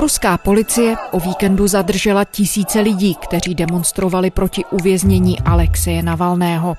Ruská 0.00 0.38
policie 0.38 0.96
o 1.10 1.20
víkendu 1.20 1.66
zadržela 1.66 2.24
tisíce 2.24 2.80
lidí, 2.80 3.14
kteří 3.14 3.54
demonstrovali 3.54 4.30
proti 4.30 4.64
uvěznění 4.70 5.40
Alexeje 5.40 6.02
Navalného. 6.02 6.76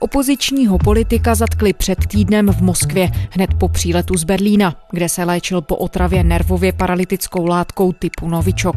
Opozičního 0.00 0.78
politika 0.78 1.34
zatkli 1.34 1.72
před 1.72 2.06
týdnem 2.06 2.52
v 2.52 2.60
Moskvě, 2.62 3.10
hned 3.30 3.50
po 3.54 3.68
příletu 3.68 4.16
z 4.16 4.24
Berlína, 4.24 4.74
kde 4.90 5.08
se 5.08 5.24
léčil 5.24 5.60
po 5.60 5.76
otravě 5.76 6.24
nervově 6.24 6.72
paralytickou 6.72 7.46
látkou 7.46 7.92
typu 7.92 8.28
Novičok. 8.28 8.76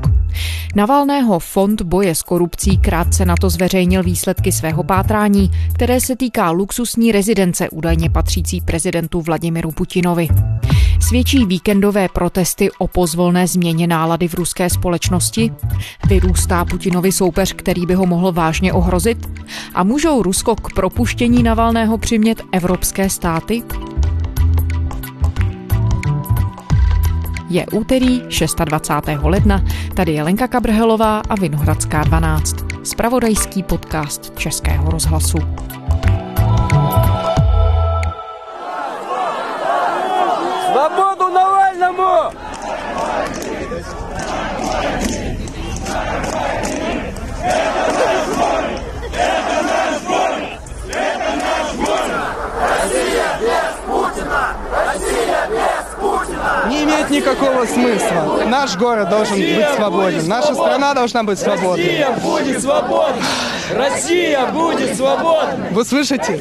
Navalného 0.75 1.39
fond 1.39 1.81
boje 1.81 2.15
s 2.15 2.23
korupcí 2.23 2.77
krátce 2.77 3.25
na 3.25 3.35
to 3.41 3.49
zveřejnil 3.49 4.03
výsledky 4.03 4.51
svého 4.51 4.83
pátrání, 4.83 5.51
které 5.73 6.01
se 6.01 6.15
týká 6.15 6.51
luxusní 6.51 7.11
rezidence 7.11 7.69
údajně 7.69 8.09
patřící 8.09 8.61
prezidentu 8.61 9.21
Vladimiru 9.21 9.71
Putinovi. 9.71 10.27
Svědčí 11.11 11.45
víkendové 11.45 12.09
protesty 12.09 12.71
o 12.77 12.88
pozvolné 12.88 13.47
změně 13.47 13.88
nálady 13.88 14.27
v 14.27 14.33
ruské 14.33 14.69
společnosti? 14.69 15.53
Vyrůstá 16.07 16.65
Putinovi 16.65 17.11
soupeř, 17.11 17.53
který 17.53 17.85
by 17.85 17.93
ho 17.93 18.05
mohl 18.05 18.31
vážně 18.31 18.73
ohrozit? 18.73 19.29
A 19.73 19.83
můžou 19.83 20.23
Rusko 20.23 20.55
k 20.55 20.73
propuštění 20.73 21.43
Navalného 21.43 21.97
přimět 21.97 22.41
evropské 22.52 23.09
státy? 23.09 23.63
Je 27.49 27.66
úterý 27.66 28.21
26. 28.66 28.93
ledna, 29.23 29.66
tady 29.95 30.11
je 30.11 30.23
Lenka 30.23 30.47
Kabrhelová 30.47 31.19
a 31.19 31.35
Vinohradská 31.35 32.03
12, 32.03 32.55
spravodajský 32.83 33.63
podcast 33.63 34.39
Českého 34.39 34.91
rozhlasu. 34.91 35.38
Никакого 57.12 57.66
смысла. 57.66 58.44
Наш 58.48 58.78
город 58.78 59.09
должен 59.09 59.38
быть 59.38 59.70
свободен. 59.76 60.28
Наша 60.28 60.54
страна 60.54 60.94
должна 60.94 61.23
быть 61.23 61.40
свободной. 61.40 61.86
Россия 61.86 62.12
будет 62.23 62.62
свободна! 62.62 63.22
Россия 63.76 64.52
будет 64.52 64.95
свободна! 64.95 65.67
Вы 65.72 65.86
слышите? 65.86 66.39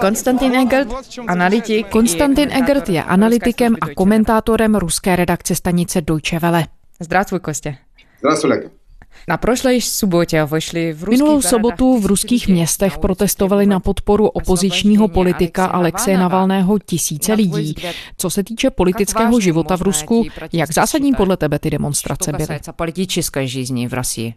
Konstantin 0.00 0.54
Egert, 0.54 0.88
analytik. 1.26 1.90
Konstantin 1.90 2.50
Egert 2.50 2.88
je 2.88 3.02
analytikem 3.06 3.76
a 3.80 3.94
komentátorem 3.94 4.76
ruské 4.76 5.16
redakce 5.16 5.54
stanice 5.54 6.00
Deutsche 6.02 6.38
Welle. 6.38 6.66
Здравствуй, 6.98 7.40
Костя. 7.40 7.78
Здравствуй, 8.20 8.50
Ленка. 8.50 8.81
Na 9.28 9.36
prošlej 9.36 9.80
vyšli 10.46 10.92
v 10.92 11.08
Minulou 11.08 11.42
sobotu 11.42 11.98
v 11.98 12.06
ruských 12.06 12.48
městech 12.48 12.98
protestovali 12.98 13.66
na 13.66 13.80
podporu 13.80 14.28
opozičního 14.28 15.08
politika 15.08 15.66
Alexeje 15.66 16.18
Navalného 16.18 16.78
tisíce 16.78 17.32
lidí. 17.34 17.74
Co 18.16 18.30
se 18.30 18.44
týče 18.44 18.70
politického 18.70 19.40
života 19.40 19.76
v 19.76 19.82
Rusku, 19.82 20.24
jak 20.52 20.72
zásadní 20.72 21.12
podle 21.12 21.36
tebe 21.36 21.58
ty 21.58 21.70
demonstrace 21.70 22.32
byly? 22.32 22.60
politické 22.72 23.46
v 23.88 23.94
Rusii? 23.94 24.34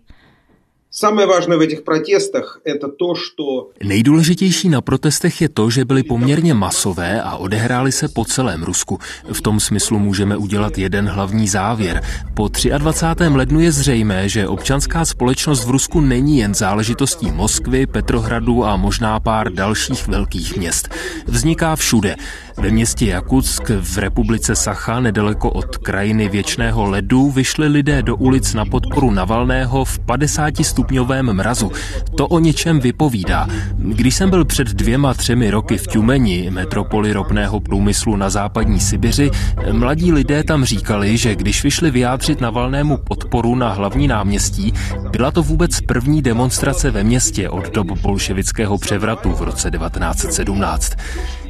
Nejdůležitější 3.83 4.69
na 4.69 4.81
protestech 4.81 5.41
je 5.41 5.49
to, 5.49 5.69
že 5.69 5.85
byly 5.85 6.03
poměrně 6.03 6.53
masové 6.53 7.21
a 7.21 7.35
odehrály 7.35 7.91
se 7.91 8.07
po 8.07 8.25
celém 8.25 8.63
Rusku. 8.63 8.99
V 9.33 9.41
tom 9.41 9.59
smyslu 9.59 9.99
můžeme 9.99 10.37
udělat 10.37 10.77
jeden 10.77 11.09
hlavní 11.09 11.47
závěr. 11.47 12.03
Po 12.33 12.49
23. 12.77 13.23
lednu 13.23 13.59
je 13.59 13.71
zřejmé, 13.71 14.29
že 14.29 14.47
občanská 14.47 15.05
společnost 15.05 15.65
v 15.65 15.69
Rusku 15.69 16.01
není 16.01 16.37
jen 16.37 16.53
záležitostí 16.53 17.31
Moskvy, 17.31 17.87
Petrohradu 17.87 18.65
a 18.65 18.77
možná 18.77 19.19
pár 19.19 19.53
dalších 19.53 20.07
velkých 20.07 20.57
měst. 20.57 20.89
Vzniká 21.27 21.75
všude. 21.75 22.15
Ve 22.57 22.69
městě 22.69 23.05
Jakutsk 23.05 23.69
v 23.69 23.97
republice 23.97 24.55
Sacha, 24.55 24.99
nedaleko 24.99 25.49
od 25.49 25.77
krajiny 25.77 26.29
věčného 26.29 26.89
ledu, 26.89 27.31
vyšli 27.31 27.67
lidé 27.67 28.01
do 28.01 28.15
ulic 28.15 28.53
na 28.53 28.65
podporu 28.65 29.11
Navalného 29.11 29.85
v 29.85 29.99
50 29.99 30.63
stupňovém 30.85 31.33
mrazu. 31.33 31.71
To 32.17 32.27
o 32.27 32.39
něčem 32.39 32.79
vypovídá. 32.79 33.47
Když 33.77 34.15
jsem 34.15 34.29
byl 34.29 34.45
před 34.45 34.67
dvěma, 34.67 35.13
třemi 35.13 35.49
roky 35.49 35.77
v 35.77 35.87
Tjumeni, 35.87 36.49
metropoli 36.49 37.13
ropného 37.13 37.59
průmyslu 37.59 38.15
na 38.15 38.29
západní 38.29 38.79
Sibiři, 38.79 39.31
mladí 39.71 40.11
lidé 40.11 40.43
tam 40.43 40.65
říkali, 40.65 41.17
že 41.17 41.35
když 41.35 41.63
vyšli 41.63 41.91
vyjádřit 41.91 42.41
Navalnému 42.41 42.97
podporu 42.97 43.55
na 43.55 43.73
hlavní 43.73 44.07
náměstí, 44.07 44.73
byla 45.11 45.31
to 45.31 45.43
vůbec 45.43 45.81
první 45.81 46.21
demonstrace 46.21 46.91
ve 46.91 47.03
městě 47.03 47.49
od 47.49 47.73
dob 47.73 47.87
bolševického 47.87 48.77
převratu 48.77 49.31
v 49.31 49.41
roce 49.41 49.71
1917. 49.71 50.93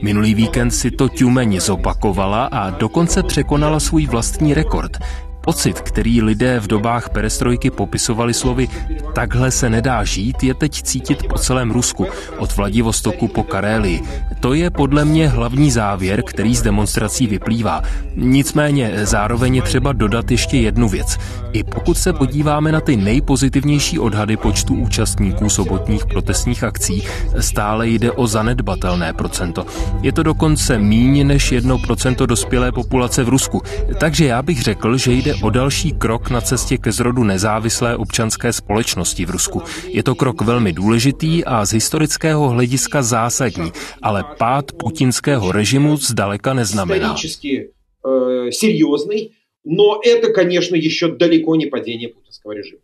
Minulý 0.01 0.33
víkend 0.33 0.71
si 0.71 0.91
to 0.91 1.09
Tjumeni 1.09 1.59
zopakovala 1.59 2.45
a 2.45 2.69
dokonce 2.69 3.23
překonala 3.23 3.79
svůj 3.79 4.05
vlastní 4.07 4.53
rekord. 4.53 4.97
Pocit, 5.45 5.81
který 5.81 6.21
lidé 6.21 6.59
v 6.59 6.67
dobách 6.67 7.09
perestrojky 7.09 7.71
popisovali 7.71 8.33
slovy 8.33 8.67
takhle 9.15 9.51
se 9.51 9.69
nedá 9.69 10.03
žít, 10.03 10.43
je 10.43 10.53
teď 10.53 10.81
cítit 10.81 11.27
po 11.27 11.37
celém 11.37 11.71
Rusku, 11.71 12.07
od 12.37 12.55
Vladivostoku 12.55 13.27
po 13.27 13.43
Karélii. 13.43 14.01
To 14.39 14.53
je 14.53 14.69
podle 14.69 15.05
mě 15.05 15.27
hlavní 15.27 15.71
závěr, 15.71 16.23
který 16.23 16.55
z 16.55 16.61
demonstrací 16.61 17.27
vyplývá. 17.27 17.83
Nicméně 18.15 18.91
zároveň 19.03 19.55
je 19.55 19.61
třeba 19.61 19.93
dodat 19.93 20.31
ještě 20.31 20.57
jednu 20.57 20.89
věc. 20.89 21.17
I 21.53 21.63
pokud 21.63 21.97
se 21.97 22.13
podíváme 22.13 22.71
na 22.71 22.81
ty 22.81 22.97
nejpozitivnější 22.97 23.99
odhady 23.99 24.37
počtu 24.37 24.75
účastníků 24.75 25.49
sobotních 25.49 26.05
protestních 26.05 26.63
akcí, 26.63 27.03
stále 27.39 27.87
jde 27.87 28.11
o 28.11 28.27
zanedbatelné 28.27 29.13
procento. 29.13 29.65
Je 30.01 30.11
to 30.11 30.23
dokonce 30.23 30.79
míň 30.79 31.27
než 31.27 31.51
1% 31.51 32.25
dospělé 32.25 32.71
populace 32.71 33.23
v 33.23 33.29
Rusku. 33.29 33.61
Takže 33.99 34.25
já 34.25 34.41
bych 34.41 34.61
řekl, 34.61 34.97
že 34.97 35.11
jde 35.13 35.34
o 35.42 35.50
další 35.50 35.92
krok 35.92 36.30
na 36.30 36.40
cestě 36.40 36.78
ke 36.78 36.92
zrodu 36.92 37.24
nezávislé 37.24 37.96
občanské 37.96 38.52
společnosti 38.52 39.26
v 39.26 39.30
Rusku. 39.30 39.62
Je 39.88 40.02
to 40.02 40.14
krok 40.14 40.42
velmi 40.42 40.72
důležitý 40.72 41.44
a 41.44 41.64
z 41.64 41.72
historického 41.72 42.48
hlediska 42.48 43.02
zásadní, 43.02 43.72
ale 44.02 44.24
pád 44.38 44.72
putinského 44.72 45.52
režimu 45.52 45.96
zdaleka 45.96 46.54
neznamená. 46.54 47.14
исторически 47.14 47.70
э, 48.04 48.50
серьезный, 48.50 49.32
но 49.64 50.00
это, 50.04 50.32
конечно, 50.32 50.76
еще 50.76 51.08
далеко 51.08 51.56
не 51.56 51.66
падение 51.66 52.08
путинского 52.08 52.52
режима. 52.52 52.80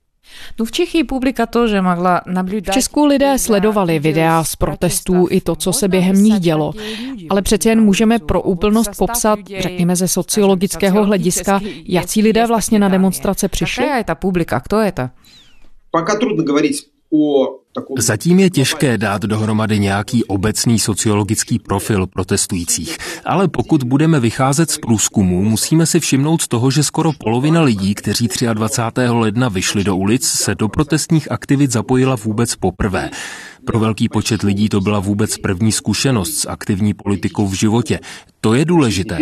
No 0.58 0.64
v 0.64 0.72
Čechy 0.72 1.04
publika 1.04 1.46
тоже 1.46 1.82
могла 1.82 2.22
V 2.26 2.32
наблюдать. 2.32 2.74
Česku 2.74 3.06
lidé 3.06 3.38
sledovali 3.38 3.98
videa 3.98 4.44
z 4.44 4.56
protestů 4.56 5.26
i 5.30 5.40
to, 5.40 5.56
co 5.56 5.72
se 5.72 5.88
během 5.88 6.22
nich 6.22 6.40
dělo. 6.40 6.72
Ale 7.30 7.42
přece 7.42 7.68
jen 7.68 7.80
můžeme 7.80 8.18
pro 8.18 8.42
úplnost 8.42 8.90
popsat, 8.98 9.38
řekněme 9.58 9.96
ze 9.96 10.08
sociologického 10.08 11.04
hlediska, 11.04 11.60
jací 11.84 12.22
lidé 12.22 12.46
vlastně 12.46 12.78
na 12.78 12.88
demonstrace 12.88 13.48
přišli. 13.48 13.84
Какая 13.84 14.02
это 14.02 14.14
публика? 14.14 14.60
Кто 14.60 14.76
это? 14.76 15.10
Пока 15.90 16.16
трудно 16.16 16.44
говорить 16.44 16.76
о 16.76 16.82
таком... 16.82 16.89
Zatím 17.97 18.39
je 18.39 18.49
těžké 18.49 18.97
dát 18.97 19.21
dohromady 19.21 19.79
nějaký 19.79 20.23
obecný 20.23 20.79
sociologický 20.79 21.59
profil 21.59 22.07
protestujících, 22.07 22.97
ale 23.25 23.47
pokud 23.47 23.83
budeme 23.83 24.19
vycházet 24.19 24.71
z 24.71 24.77
průzkumu, 24.77 25.43
musíme 25.43 25.85
si 25.85 25.99
všimnout 25.99 26.47
toho, 26.47 26.71
že 26.71 26.83
skoro 26.83 27.11
polovina 27.17 27.61
lidí, 27.61 27.95
kteří 27.95 28.29
23. 28.53 29.01
ledna 29.07 29.49
vyšli 29.49 29.83
do 29.83 29.95
ulic, 29.95 30.27
se 30.27 30.55
do 30.55 30.69
protestních 30.69 31.31
aktivit 31.31 31.71
zapojila 31.71 32.15
vůbec 32.15 32.55
poprvé. 32.55 33.09
Pro 33.65 33.79
velký 33.79 34.09
počet 34.09 34.41
lidí 34.41 34.69
to 34.69 34.81
byla 34.81 34.99
vůbec 34.99 35.37
první 35.37 35.71
zkušenost 35.71 36.33
s 36.33 36.49
aktivní 36.49 36.93
politikou 36.93 37.47
v 37.47 37.53
životě. 37.53 37.99
To 38.41 38.53
je 38.53 38.65
důležité. 38.65 39.17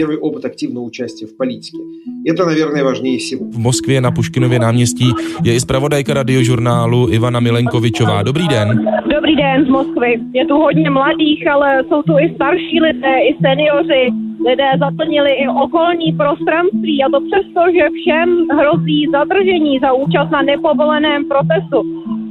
V 3.52 3.58
Moskvě 3.58 4.02
na 4.02 4.12
Puškinově 4.12 4.60
náměstí 4.60 5.12
je 5.44 5.56
i 5.56 5.60
zpravodajka 5.60 6.14
radiožurnálu 6.14 7.10
Ivana 7.10 7.40
Milenkovičová. 7.40 8.24
Dobrý 8.24 8.48
den. 8.48 8.86
Dobrý 9.16 9.36
den 9.36 9.66
z 9.66 9.70
Moskvy. 9.70 10.20
Je 10.34 10.46
tu 10.46 10.56
hodně 10.56 10.90
mladých, 10.90 11.48
ale 11.48 11.84
jsou 11.88 12.02
tu 12.02 12.14
i 12.20 12.36
starší 12.36 12.82
lidé, 12.82 13.16
i 13.30 13.36
seniori. 13.42 14.12
Lidé 14.50 14.70
zaplnili 14.80 15.32
i 15.32 15.48
okolní 15.64 16.12
prostranství 16.12 17.04
a 17.04 17.10
to 17.14 17.20
přesto, 17.28 17.62
že 17.76 17.84
všem 17.98 18.30
hrozí 18.60 19.06
zadržení 19.12 19.80
za 19.80 19.94
účast 19.94 20.30
na 20.32 20.42
nepovoleném 20.42 21.26
protestu 21.26 21.80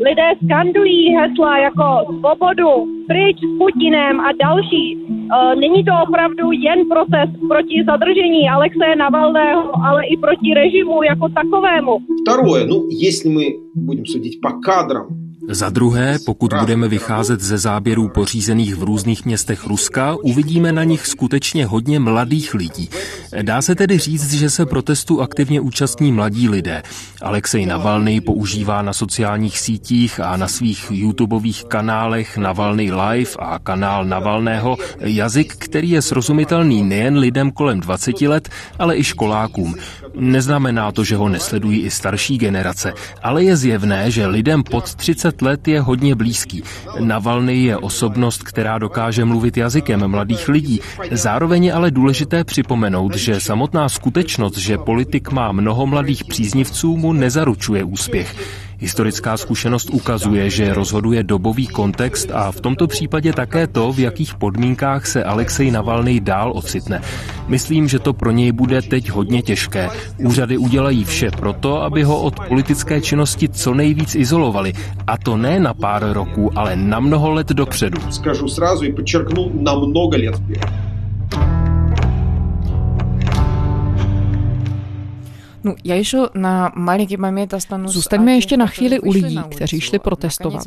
Lidé 0.06 0.28
skandují 0.46 1.16
hesla 1.16 1.58
jako 1.58 1.84
svobodu, 2.20 2.70
pryč 3.08 3.38
s 3.38 3.58
Putinem 3.58 4.20
a 4.20 4.30
další. 4.44 4.98
E, 4.98 5.56
Není 5.56 5.84
to 5.84 5.92
opravdu 6.08 6.52
jen 6.52 6.80
protest 6.90 7.34
proti 7.48 7.84
zadržení 7.86 8.50
Alexeje 8.50 8.96
Navalného, 8.96 9.86
ale 9.86 10.06
i 10.06 10.18
proti 10.18 10.54
režimu 10.54 11.04
jako 11.04 11.30
takovému. 11.30 11.98
Второе, 12.22 12.66
ну, 12.66 12.88
если 12.90 13.30
мы 13.30 13.46
будем 13.76 14.06
судить 14.06 14.42
по 14.42 14.52
кадрам, 14.60 15.08
za 15.51 15.71
druhé, 15.71 16.19
pokud 16.27 16.53
budeme 16.61 16.89
vycházet 16.89 17.41
ze 17.41 17.59
záběrů 17.59 18.09
pořízených 18.09 18.75
v 18.75 18.83
různých 18.83 19.25
městech 19.25 19.67
Ruska, 19.67 20.17
uvidíme 20.23 20.73
na 20.73 20.85
nich 20.85 21.07
skutečně 21.07 21.67
hodně 21.67 21.99
mladých 21.99 22.55
lidí. 22.55 22.91
Dá 23.43 23.63
se 23.63 23.75
tedy 23.75 23.99
říct, 23.99 24.33
že 24.33 24.51
se 24.51 24.67
protestu 24.67 25.23
aktivně 25.23 25.61
účastní 25.61 26.13
mladí 26.13 26.49
lidé. 26.49 26.83
Alexej 27.23 27.67
Navalny 27.67 28.21
používá 28.21 28.83
na 28.83 28.93
sociálních 28.93 29.59
sítích 29.59 30.21
a 30.21 30.37
na 30.37 30.49
svých 30.49 30.87
YouTubeových 30.91 31.65
kanálech 31.65 32.37
Navalny 32.37 32.93
Live 32.93 33.31
a 33.39 33.59
kanál 33.59 34.05
Navalného 34.05 34.77
jazyk, 35.01 35.57
který 35.59 35.91
je 35.91 36.03
srozumitelný 36.03 36.83
nejen 36.83 37.19
lidem 37.19 37.51
kolem 37.51 37.81
20 37.81 38.21
let, 38.21 38.49
ale 38.79 38.97
i 38.97 39.05
školákům. 39.05 39.75
Neznamená 40.15 40.93
to, 40.93 41.05
že 41.05 41.17
ho 41.17 41.29
nesledují 41.29 41.81
i 41.81 41.91
starší 41.91 42.39
generace, 42.39 42.93
ale 43.23 43.45
je 43.45 43.57
zjevné, 43.57 44.11
že 44.11 44.27
lidem 44.27 44.63
pod 44.63 44.95
30 44.95 45.38
let 45.43 45.69
je 45.69 45.81
hodně 45.81 46.15
blízký. 46.15 46.63
Navalny 47.01 47.57
je 47.57 47.77
osobnost, 47.77 48.43
která 48.43 48.79
dokáže 48.79 49.25
mluvit 49.25 49.57
jazykem 49.57 50.09
mladých 50.09 50.49
lidí. 50.49 50.81
Zároveň 51.11 51.65
je 51.65 51.73
ale 51.73 51.91
důležité 51.91 52.45
připomenout, 52.45 53.17
že 53.17 53.41
samotná 53.41 53.89
skutečnost, 53.89 54.59
že 54.59 54.79
politik 54.79 55.31
má 55.31 55.53
mnoho 55.53 55.87
mladých 55.87 56.25
příznivců, 56.25 56.97
mu 56.97 57.13
nezaručuje 57.13 57.85
úspěch. 57.85 58.35
Historická 58.81 59.37
zkušenost 59.37 59.91
ukazuje, 59.91 60.51
že 60.51 60.75
rozhoduje 60.75 61.23
dobový 61.23 61.67
kontext 61.67 62.31
a 62.33 62.53
v 62.53 62.61
tomto 62.61 62.87
případě 62.87 63.33
také 63.33 63.67
to, 63.67 63.93
v 63.93 63.99
jakých 63.99 64.35
podmínkách 64.35 65.07
se 65.07 65.25
Alexej 65.25 65.71
Navalny 65.71 66.21
dál 66.21 66.53
ocitne. 66.55 67.03
Myslím, 67.49 67.89
že 67.89 67.99
to 67.99 68.13
pro 68.13 68.31
něj 68.31 68.53
bude 68.53 68.83
teď 68.83 69.11
hodně 69.11 69.43
těžké. 69.43 69.89
Úřady 70.19 70.57
udělají 70.57 71.05
vše 71.05 71.31
proto, 71.31 71.83
aby 71.83 72.03
ho 72.03 72.23
od 72.23 72.41
politické 72.49 73.01
činnosti 73.01 73.49
co 73.49 73.75
nejvíc 73.75 74.15
izolovali. 74.15 74.73
A 75.07 75.19
to 75.19 75.37
ne 75.37 75.61
na 75.61 75.75
pár 75.75 76.13
roků, 76.13 76.59
ale 76.59 76.77
na 76.77 77.01
mnoho 77.01 77.31
let 77.31 77.49
dopředu. 77.49 77.99
Skážu 78.11 78.49
srazu 78.49 78.85
i 78.85 78.93
podčerknu 78.93 79.51
na 79.63 79.75
mnoho 79.75 80.11
let. 80.11 80.98
No, 85.68 85.76
já 85.84 85.96
ještě 85.96 86.18
na 86.34 86.72
malinký 86.76 87.18
moment 87.18 87.54
ostanu... 87.54 87.88
Zůstaňme 87.88 88.36
ještě 88.36 88.58
na 88.58 88.68
chvíli 88.68 89.00
u 89.00 89.12
lidí, 89.12 89.40
kteří 89.50 89.82
šli 89.82 90.00
protestovat. 90.00 90.64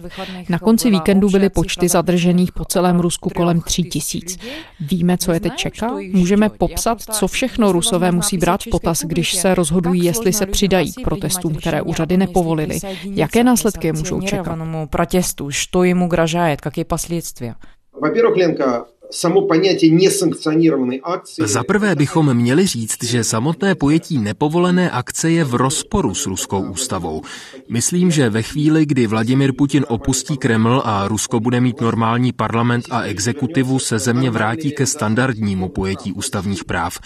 Na 0.48 0.58
konci 0.58 0.90
víkendu 0.90 1.30
byly 1.30 1.50
počty 1.50 1.88
zadržených 1.88 2.52
po 2.52 2.64
celém 2.64 3.00
Rusku 3.00 3.30
kolem 3.30 3.60
tří 3.60 3.82
tisíc. 3.82 4.38
Víme, 4.80 5.18
co 5.18 5.32
je 5.32 5.40
teď 5.40 5.56
čeká? 5.56 5.94
Můžeme 6.12 6.48
popsat, 6.48 7.02
co 7.02 7.28
všechno 7.28 7.72
Rusové 7.72 8.12
musí 8.12 8.38
brát 8.38 8.62
v 8.62 8.70
potaz, 8.70 9.02
když 9.04 9.34
se 9.34 9.54
rozhodují, 9.54 10.04
jestli 10.04 10.32
se 10.32 10.46
přidají 10.46 10.92
k 10.92 11.04
protestům, 11.04 11.54
které 11.54 11.82
úřady 11.82 12.16
nepovolily. 12.16 12.78
Jaké 13.02 13.44
následky 13.44 13.92
můžou 13.92 14.20
čekat? 14.20 14.58
Protestu, 14.90 15.50
что 15.50 15.84
ему 15.84 16.04
угрожает, 16.04 16.60
какие 16.60 16.84
последствия? 16.84 17.54
Во-первых, 18.02 18.36
Ленка, 18.36 18.84
само 19.10 19.42
понятие 19.42 19.90
несанкционированной 19.90 21.00
акции... 21.02 21.46
Za 21.46 21.62
prvé 21.62 21.94
bychom 21.94 22.34
měli 22.34 22.66
říct, 22.66 23.04
že 23.04 23.24
samotné 23.24 23.74
pojetí 23.74 24.18
nepovolené 24.18 24.90
akce 24.90 25.30
je 25.30 25.44
v 25.44 25.54
rozporu 25.54 26.14
s 26.14 26.26
ruskou 26.26 26.60
ústavou. 26.60 27.22
Myslím, 27.68 28.10
že 28.10 28.30
ve 28.30 28.42
chvíli, 28.42 28.86
kdy 28.86 29.06
Vladimir 29.06 29.52
Putin 29.52 29.84
opustí 29.88 30.36
Kreml 30.36 30.82
a 30.84 31.08
Rusko 31.08 31.40
bude 31.40 31.60
mít 31.60 31.80
normální 31.80 32.32
parlament 32.32 32.84
a 32.90 33.02
exekutivu, 33.02 33.78
se 33.78 33.98
země 33.98 34.30
vrátí 34.30 34.72
ke 34.72 34.86
standardnímu 34.86 35.68
pojetí 35.68 36.12
ústavních 36.12 36.64
práv. 36.64 36.98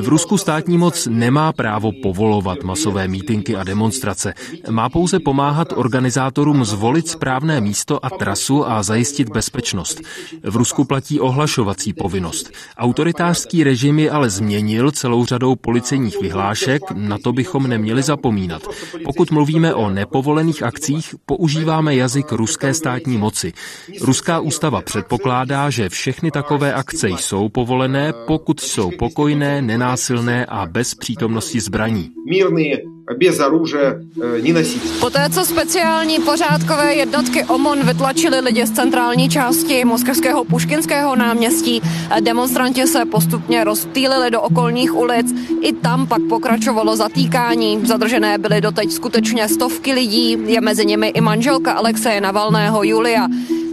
V 0.00 0.08
Rusku 0.08 0.38
státní 0.38 0.78
moc 0.78 1.08
nemá 1.10 1.52
právo 1.52 1.92
povolovat 2.02 2.62
masové 2.62 3.08
mítinky 3.08 3.56
a 3.56 3.64
demonstrace. 3.64 4.34
Má 4.70 4.88
pouze 4.88 5.18
pomáhat 5.18 5.72
organizátorům 5.76 6.64
zvolit 6.64 7.08
správné 7.08 7.60
místo 7.60 8.04
a 8.04 8.10
trasu 8.10 8.70
a 8.70 8.82
zajistit 8.82 9.30
bezpečnost. 9.30 10.00
V 10.42 10.56
Rusku 10.56 10.84
platí 10.84 11.20
ohlašovací 11.37 11.93
povinnost. 11.93 12.51
Autoritářský 12.77 13.63
režim 13.63 13.99
ji 13.99 14.09
ale 14.09 14.29
změnil 14.29 14.91
celou 14.91 15.25
řadou 15.25 15.55
policejních 15.55 16.21
vyhlášek, 16.21 16.81
na 16.93 17.17
to 17.17 17.33
bychom 17.33 17.67
neměli 17.67 18.03
zapomínat. 18.03 18.61
Pokud 19.03 19.31
mluvíme 19.31 19.73
o 19.73 19.89
nepovolených 19.89 20.63
akcích, 20.63 21.15
používáme 21.25 21.95
jazyk 21.95 22.31
ruské 22.31 22.73
státní 22.73 23.17
moci. 23.17 23.53
Ruská 24.01 24.39
ústava 24.39 24.81
předpokládá, 24.81 25.69
že 25.69 25.89
všechny 25.89 26.31
takové 26.31 26.73
akce 26.73 27.09
jsou 27.09 27.49
povolené, 27.49 28.13
pokud 28.27 28.59
jsou 28.59 28.91
pokojné, 28.99 29.61
nenásilné 29.61 30.45
a 30.45 30.65
bez 30.65 30.95
přítomnosti 30.95 31.59
zbraní. 31.59 32.09
Mírný 32.25 32.96
bez 33.15 33.39
oružia 33.39 33.95
e. 34.23 34.63
Poté, 34.99 35.29
co 35.29 35.45
speciální 35.45 36.19
pořádkové 36.19 36.95
jednotky 36.95 37.43
OMON 37.43 37.79
vytlačili 37.83 38.39
lidi 38.39 38.65
z 38.65 38.71
centrální 38.71 39.29
části 39.29 39.85
moskevského 39.85 40.43
Puškinského 40.43 41.15
náměstí, 41.15 41.81
eh, 41.83 42.21
demonstranti 42.21 42.87
se 42.87 43.05
postupně 43.05 43.63
rozptýlili 43.63 44.31
do 44.31 44.41
okolních 44.41 44.95
ulic. 44.95 45.35
I 45.61 45.73
tam 45.73 46.07
pak 46.07 46.21
pokračovalo 46.29 46.95
zatýkání. 46.95 47.85
Zadržené 47.85 48.37
byly 48.37 48.61
doteď 48.61 48.91
skutečně 48.91 49.47
stovky 49.47 49.93
lidí, 49.93 50.37
je 50.45 50.61
mezi 50.61 50.85
nimi 50.85 51.07
i 51.07 51.21
manželka 51.21 51.71
Alexeje 51.71 52.21
Navalného 52.21 52.83
Julia. 52.83 53.27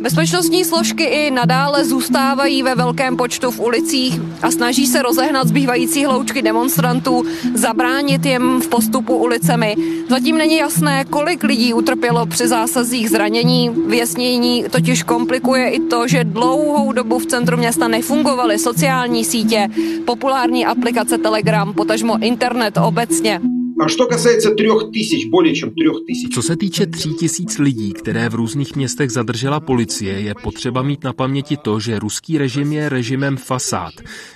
Bezpečnostní 0.05 0.65
složky 0.65 1.05
i 1.05 1.31
nadále 1.31 1.85
zůstávají 1.85 2.63
ve 2.63 2.75
velkém 2.75 3.17
počtu 3.17 3.51
v 3.51 3.61
ulicích 3.61 4.21
a 4.43 4.51
snaží 4.51 4.87
se 4.87 5.03
rozehnat 5.03 5.49
zbývající 5.49 6.05
hloučky 6.05 6.43
demonstrantů, 6.43 7.25
zabránit 7.55 8.27
jim 8.27 8.61
v 8.61 8.69
postupu 8.69 9.17
ulicemi. 9.17 9.77
Zatím 10.09 10.39
není 10.39 10.57
jasné, 10.57 11.05
kolik 11.05 11.43
lidí 11.43 11.75
utrpělo 11.75 12.27
při 12.27 12.49
zásazích 12.49 13.11
zranění. 13.11 13.71
Vyjasnění 13.87 14.65
totiž 14.71 15.03
komplikuje 15.03 15.71
i 15.71 15.81
to, 15.81 16.09
že 16.09 16.25
dlouhou 16.25 16.93
dobu 16.93 17.19
v 17.19 17.27
centru 17.27 17.57
města 17.57 17.89
nefungovaly 17.89 18.59
sociální 18.59 19.25
sítě, 19.25 19.69
populární 20.05 20.67
aplikace 20.67 21.19
Telegram, 21.19 21.73
potažmo 21.73 22.19
internet 22.23 22.79
obecně. 22.83 23.41
А 23.82 23.88
что 23.88 24.08
касается 24.08 24.52
трех 24.52 24.92
тысяч, 24.92 25.30
более 25.30 25.56
чем 25.56 25.74
трех 25.74 26.04
тысяч, 26.06 26.34
Co 26.34 26.42
se 26.42 26.56
týče 26.56 26.86
tří 26.86 27.14
tisíc 27.14 27.58
lidí, 27.58 27.94
které 27.94 28.30
v 28.30 28.36
různých 28.36 28.76
městech 28.76 29.12
zadržela 29.12 29.60
policie, 29.60 30.22
je 30.22 30.34
potřeba 30.44 30.82
mít 30.82 31.04
na 31.04 31.14
paměti 31.14 31.58
to, 31.58 31.80
že 31.80 32.00
ruský 32.00 32.38
režim 32.38 32.74
je 32.74 32.90
režimem 32.90 33.38
fasád. 33.38 33.94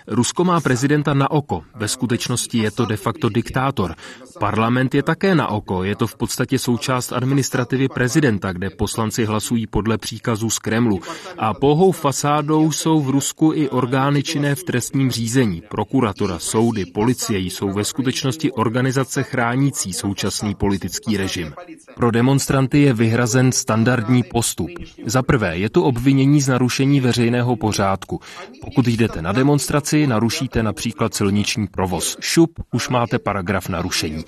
Rusko 0.08 0.44
má 0.44 0.62
prezidenta 0.62 1.14
na 1.14 1.32
oko, 1.32 1.64
ve 1.76 1.88
skutečnosti 1.88 2.58
je 2.58 2.72
to 2.72 2.86
de 2.86 2.98
facto 2.98 3.30
diktátor. 3.30 3.96
Parlament 4.40 4.96
je 4.96 5.04
také 5.04 5.36
na 5.36 5.48
oko, 5.48 5.84
je 5.84 5.96
to 5.96 6.08
v 6.08 6.16
podstatě 6.16 6.60
součást 6.60 7.14
administrativy 7.14 7.88
prezidenta, 7.88 8.54
kde 8.54 8.70
poslanci 8.70 9.26
hlasují 9.26 9.68
podle 9.68 9.98
příkazů 9.98 10.50
z 10.50 10.60
Kremlu. 10.60 11.00
A 11.38 11.54
pouhou 11.54 11.92
fasádou 11.92 12.72
jsou 12.72 13.02
v 13.02 13.10
Rusku 13.10 13.52
i 13.56 13.70
orgány 13.70 14.24
činné 14.24 14.56
v 14.56 14.64
trestním 14.64 15.12
řízení. 15.12 15.64
Prokuratura, 15.70 16.40
soudy, 16.40 16.86
policie 16.86 17.40
jsou 17.40 17.72
ve 17.72 17.84
skutečnosti 17.84 18.52
organizace 18.52 19.24
chránící 19.31 19.93
současný 19.93 20.55
politický 20.55 21.17
režim. 21.17 21.53
Pro 21.95 22.11
demonstranty 22.11 22.83
je 22.83 22.93
vyhrazen 22.93 23.53
standardní 23.53 24.23
postup. 24.23 24.71
Za 25.07 25.23
prvé 25.23 25.59
je 25.59 25.71
tu 25.71 25.83
obvinění 25.83 26.41
z 26.41 26.49
narušení 26.49 27.01
veřejného 27.01 27.57
pořádku. 27.57 28.21
Pokud 28.65 28.87
jdete 28.87 29.23
na 29.23 29.33
demonstraci, 29.33 30.07
narušíte 30.07 30.63
například 30.63 31.15
silniční 31.15 31.67
provoz. 31.67 32.17
Šup, 32.21 32.51
už 32.73 32.89
máte 32.89 33.19
paragraf 33.19 33.69
narušení. 33.69 34.25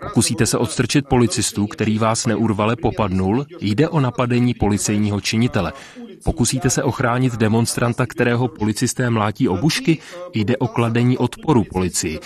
Pokusíte 0.00 0.46
se 0.46 0.58
odstrčit 0.58 1.08
policistu, 1.08 1.66
který 1.66 1.98
vás 1.98 2.26
neurvale 2.26 2.76
popadnul, 2.76 3.46
jde 3.60 3.88
o 3.88 4.00
napadení 4.00 4.54
policejního 4.54 5.20
činitele. 5.20 5.72
Pokusíte 6.24 6.70
se 6.70 6.82
ochránit 6.82 7.36
demonstranta, 7.36 8.06
kterého 8.06 8.48
policisté 8.48 9.10
mlátí 9.10 9.48
obušky, 9.48 9.98
jde 10.34 10.56
o 10.56 10.68
kladení 10.68 11.18
odporu 11.18 11.64
policii. 11.64 12.20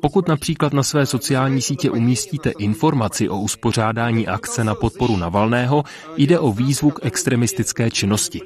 Pokud 0.00 0.28
například 0.28 0.72
na 0.72 0.82
své 0.82 1.06
sociální 1.06 1.62
sítě 1.62 1.90
umístíte 1.90 2.50
informaci 2.50 3.28
o 3.28 3.38
uspořádání 3.38 4.26
akce 4.26 4.64
na 4.64 4.74
podporu 4.74 5.16
Navalného, 5.16 5.84
jde 6.16 6.38
o 6.38 6.52
výzvu 6.52 6.90
k 6.90 7.00
extremistické 7.02 7.90
činnosti. 7.90 8.40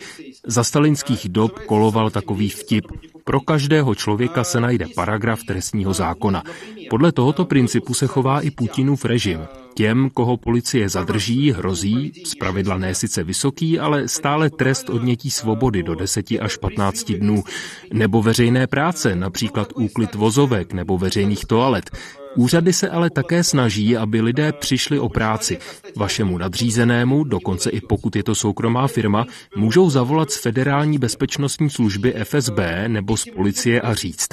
Za 0.46 0.64
stalinských 0.64 1.28
dob 1.28 1.58
koloval 1.58 2.10
takový 2.10 2.48
vtip. 2.48 2.84
Pro 3.24 3.40
každého 3.40 3.94
člověka 3.94 4.44
se 4.44 4.60
najde 4.60 4.86
paragraf 4.94 5.44
trestního 5.44 5.92
zákona. 5.92 6.42
Podle 6.90 7.12
tohoto 7.12 7.44
principu 7.44 7.94
se 7.94 8.06
chová 8.06 8.40
i 8.40 8.50
Putinův 8.50 9.04
režim. 9.04 9.40
Těm, 9.74 10.10
koho 10.10 10.36
policie 10.36 10.88
zadrží, 10.88 11.52
hrozí, 11.52 12.12
zpravidla 12.24 12.78
ne 12.78 12.94
sice 12.94 13.24
vysoký, 13.24 13.78
ale 13.78 14.08
stále 14.08 14.50
trest 14.50 14.90
odnětí 14.90 15.30
svobody 15.30 15.82
do 15.82 15.94
10 15.94 16.26
až 16.40 16.56
15 16.56 17.12
dnů, 17.12 17.44
nebo 17.92 18.22
veřejné 18.22 18.66
práce, 18.66 19.16
například 19.16 19.72
úklid 19.74 20.14
vozovek 20.14 20.72
nebo 20.72 20.98
veřejných 20.98 21.44
toalet. 21.44 21.90
Úřady 22.34 22.72
se 22.72 22.88
ale 22.88 23.10
také 23.10 23.44
snaží, 23.44 23.96
aby 23.96 24.20
lidé 24.20 24.52
přišli 24.52 24.98
o 24.98 25.08
práci. 25.08 25.58
Vašemu 25.96 26.38
nadřízenému, 26.38 27.24
dokonce 27.24 27.70
i 27.70 27.80
pokud 27.80 28.16
je 28.16 28.22
to 28.22 28.34
soukromá 28.34 28.88
firma, 28.88 29.26
můžou 29.56 29.90
zavolat 29.90 30.30
z 30.30 30.40
Federální 30.42 30.98
bezpečnostní 30.98 31.70
služby 31.70 32.14
FSB 32.24 32.58
nebo 32.88 33.16
z 33.16 33.24
policie 33.24 33.80
a 33.80 33.94
říct. 33.94 34.28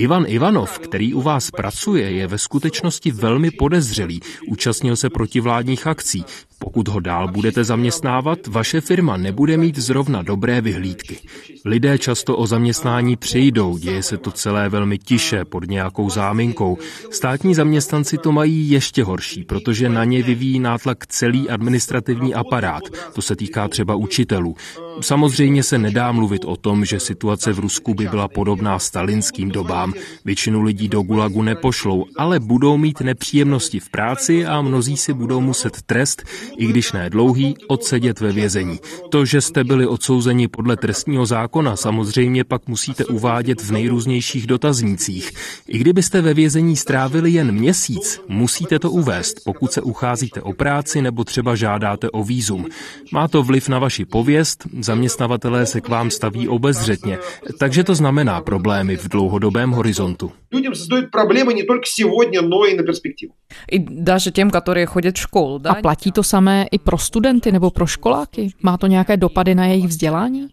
Ivan 0.00 0.24
Ivanov, 0.28 0.78
který 0.78 1.14
u 1.14 1.22
vás 1.22 1.50
pracuje, 1.50 2.10
je 2.10 2.26
ve 2.26 2.38
skutečnosti 2.38 3.10
velmi 3.10 3.50
podezřelý, 3.50 4.20
účastnil 4.46 4.96
se 4.96 5.10
protivládních 5.10 5.86
akcí. 5.86 6.24
Pokud 6.58 6.88
ho 6.88 7.00
dál 7.00 7.28
budete 7.28 7.64
zaměstnávat, 7.64 8.46
vaše 8.46 8.80
firma 8.80 9.16
nebude 9.16 9.56
mít 9.56 9.78
zrovna 9.78 10.22
dobré 10.22 10.60
vyhlídky. 10.60 11.18
Lidé 11.64 11.98
často 11.98 12.36
o 12.36 12.46
zaměstnání 12.46 13.16
přijdou, 13.16 13.78
děje 13.78 14.02
se 14.02 14.16
to 14.16 14.30
celé 14.30 14.68
velmi 14.68 14.98
tiše, 14.98 15.44
pod 15.44 15.68
nějakou 15.68 16.10
záminkou. 16.10 16.78
Státní 17.10 17.54
zaměstnanci 17.54 18.18
to 18.18 18.32
mají 18.32 18.70
ještě 18.70 19.04
horší, 19.04 19.44
protože 19.44 19.88
na 19.88 20.04
ně 20.04 20.22
vyvíjí 20.22 20.58
nátlak 20.58 21.06
celý 21.06 21.48
administrativní 21.48 22.34
aparát. 22.34 22.82
To 23.14 23.22
se 23.22 23.36
týká 23.36 23.68
třeba 23.68 23.94
učitelů. 23.94 24.56
Samozřejmě 25.00 25.62
se 25.62 25.78
nedá 25.78 26.12
mluvit 26.12 26.44
o 26.44 26.56
tom, 26.56 26.84
že 26.84 27.00
situace 27.00 27.52
v 27.52 27.58
Rusku 27.58 27.94
by 27.94 28.08
byla 28.08 28.28
podobná 28.28 28.78
stalinským 28.78 29.48
dobám. 29.48 29.92
Většinu 30.24 30.62
lidí 30.62 30.88
do 30.88 31.02
gulagu 31.02 31.42
nepošlou, 31.42 32.06
ale 32.16 32.40
budou 32.40 32.76
mít 32.76 33.00
nepříjemnosti 33.00 33.80
v 33.80 33.88
práci 33.88 34.46
a 34.46 34.62
mnozí 34.62 34.96
si 34.96 35.12
budou 35.12 35.40
muset 35.40 35.82
trest, 35.82 36.22
i 36.56 36.66
když 36.66 36.92
ne 36.92 37.10
dlouhý, 37.10 37.54
odsedět 37.68 38.20
ve 38.20 38.32
vězení. 38.32 38.78
To, 39.10 39.24
že 39.24 39.40
jste 39.40 39.64
byli 39.64 39.86
odsouzeni 39.86 40.48
podle 40.48 40.76
trestního 40.76 41.26
zákona, 41.26 41.76
samozřejmě 41.76 42.44
pak 42.44 42.68
musíte 42.68 43.04
uvádět 43.04 43.62
v 43.62 43.72
nejrůznějších 43.72 44.46
dotaznících. 44.46 45.32
I 45.68 45.78
kdybyste 45.78 46.22
ve 46.22 46.34
vězení 46.34 46.76
strávili 46.76 47.30
jen 47.30 47.52
měsíc, 47.52 48.20
musíte 48.28 48.78
to 48.78 48.90
uvést, 48.90 49.44
pokud 49.44 49.72
se 49.72 49.82
ucházíte 49.82 50.42
o 50.42 50.52
práci 50.52 51.02
nebo 51.02 51.24
třeba 51.24 51.54
žádáte 51.56 52.10
o 52.10 52.24
výzum. 52.24 52.66
Má 53.12 53.28
to 53.28 53.42
vliv 53.42 53.68
na 53.68 53.78
vaši 53.78 54.04
pověst, 54.04 54.66
zaměstnavatelé 54.79 55.65
se 55.65 55.81
k 55.81 55.89
vám 55.89 56.11
staví 56.11 56.47
obezřetně, 56.47 57.17
takže 57.59 57.83
to 57.83 57.95
znamená 57.95 58.41
problémy 58.41 58.97
v 58.97 59.07
dlouhodobém 59.09 59.71
horizontu. 59.71 60.31
Людям 60.51 60.75
создают 60.75 61.11
проблемы 61.11 61.53
не 61.53 61.63
только 61.63 61.85
сегодня, 61.85 62.41
но 62.41 62.65
и 62.65 62.77
на 62.77 62.83
перспективу. 62.83 63.33
И 63.71 63.79
даже 63.79 64.31
тем, 64.31 64.51
которые 64.51 64.85
ходят 64.85 65.17
в 65.17 65.21
школу, 65.21 65.59
да? 65.59 65.71
A 65.71 65.81
platí 65.81 66.11
to 66.11 66.23
samé 66.23 66.65
i 66.71 66.79
pro 66.79 66.97
studenty 66.97 67.51
nebo 67.51 67.71
pro 67.71 67.87
školáky? 67.87 68.49
Má 68.61 68.77
to 68.77 68.87
nějaké 68.87 69.17
dopady 69.17 69.55
na 69.55 69.65
jejich 69.65 69.87
vzdělání? 69.87 70.47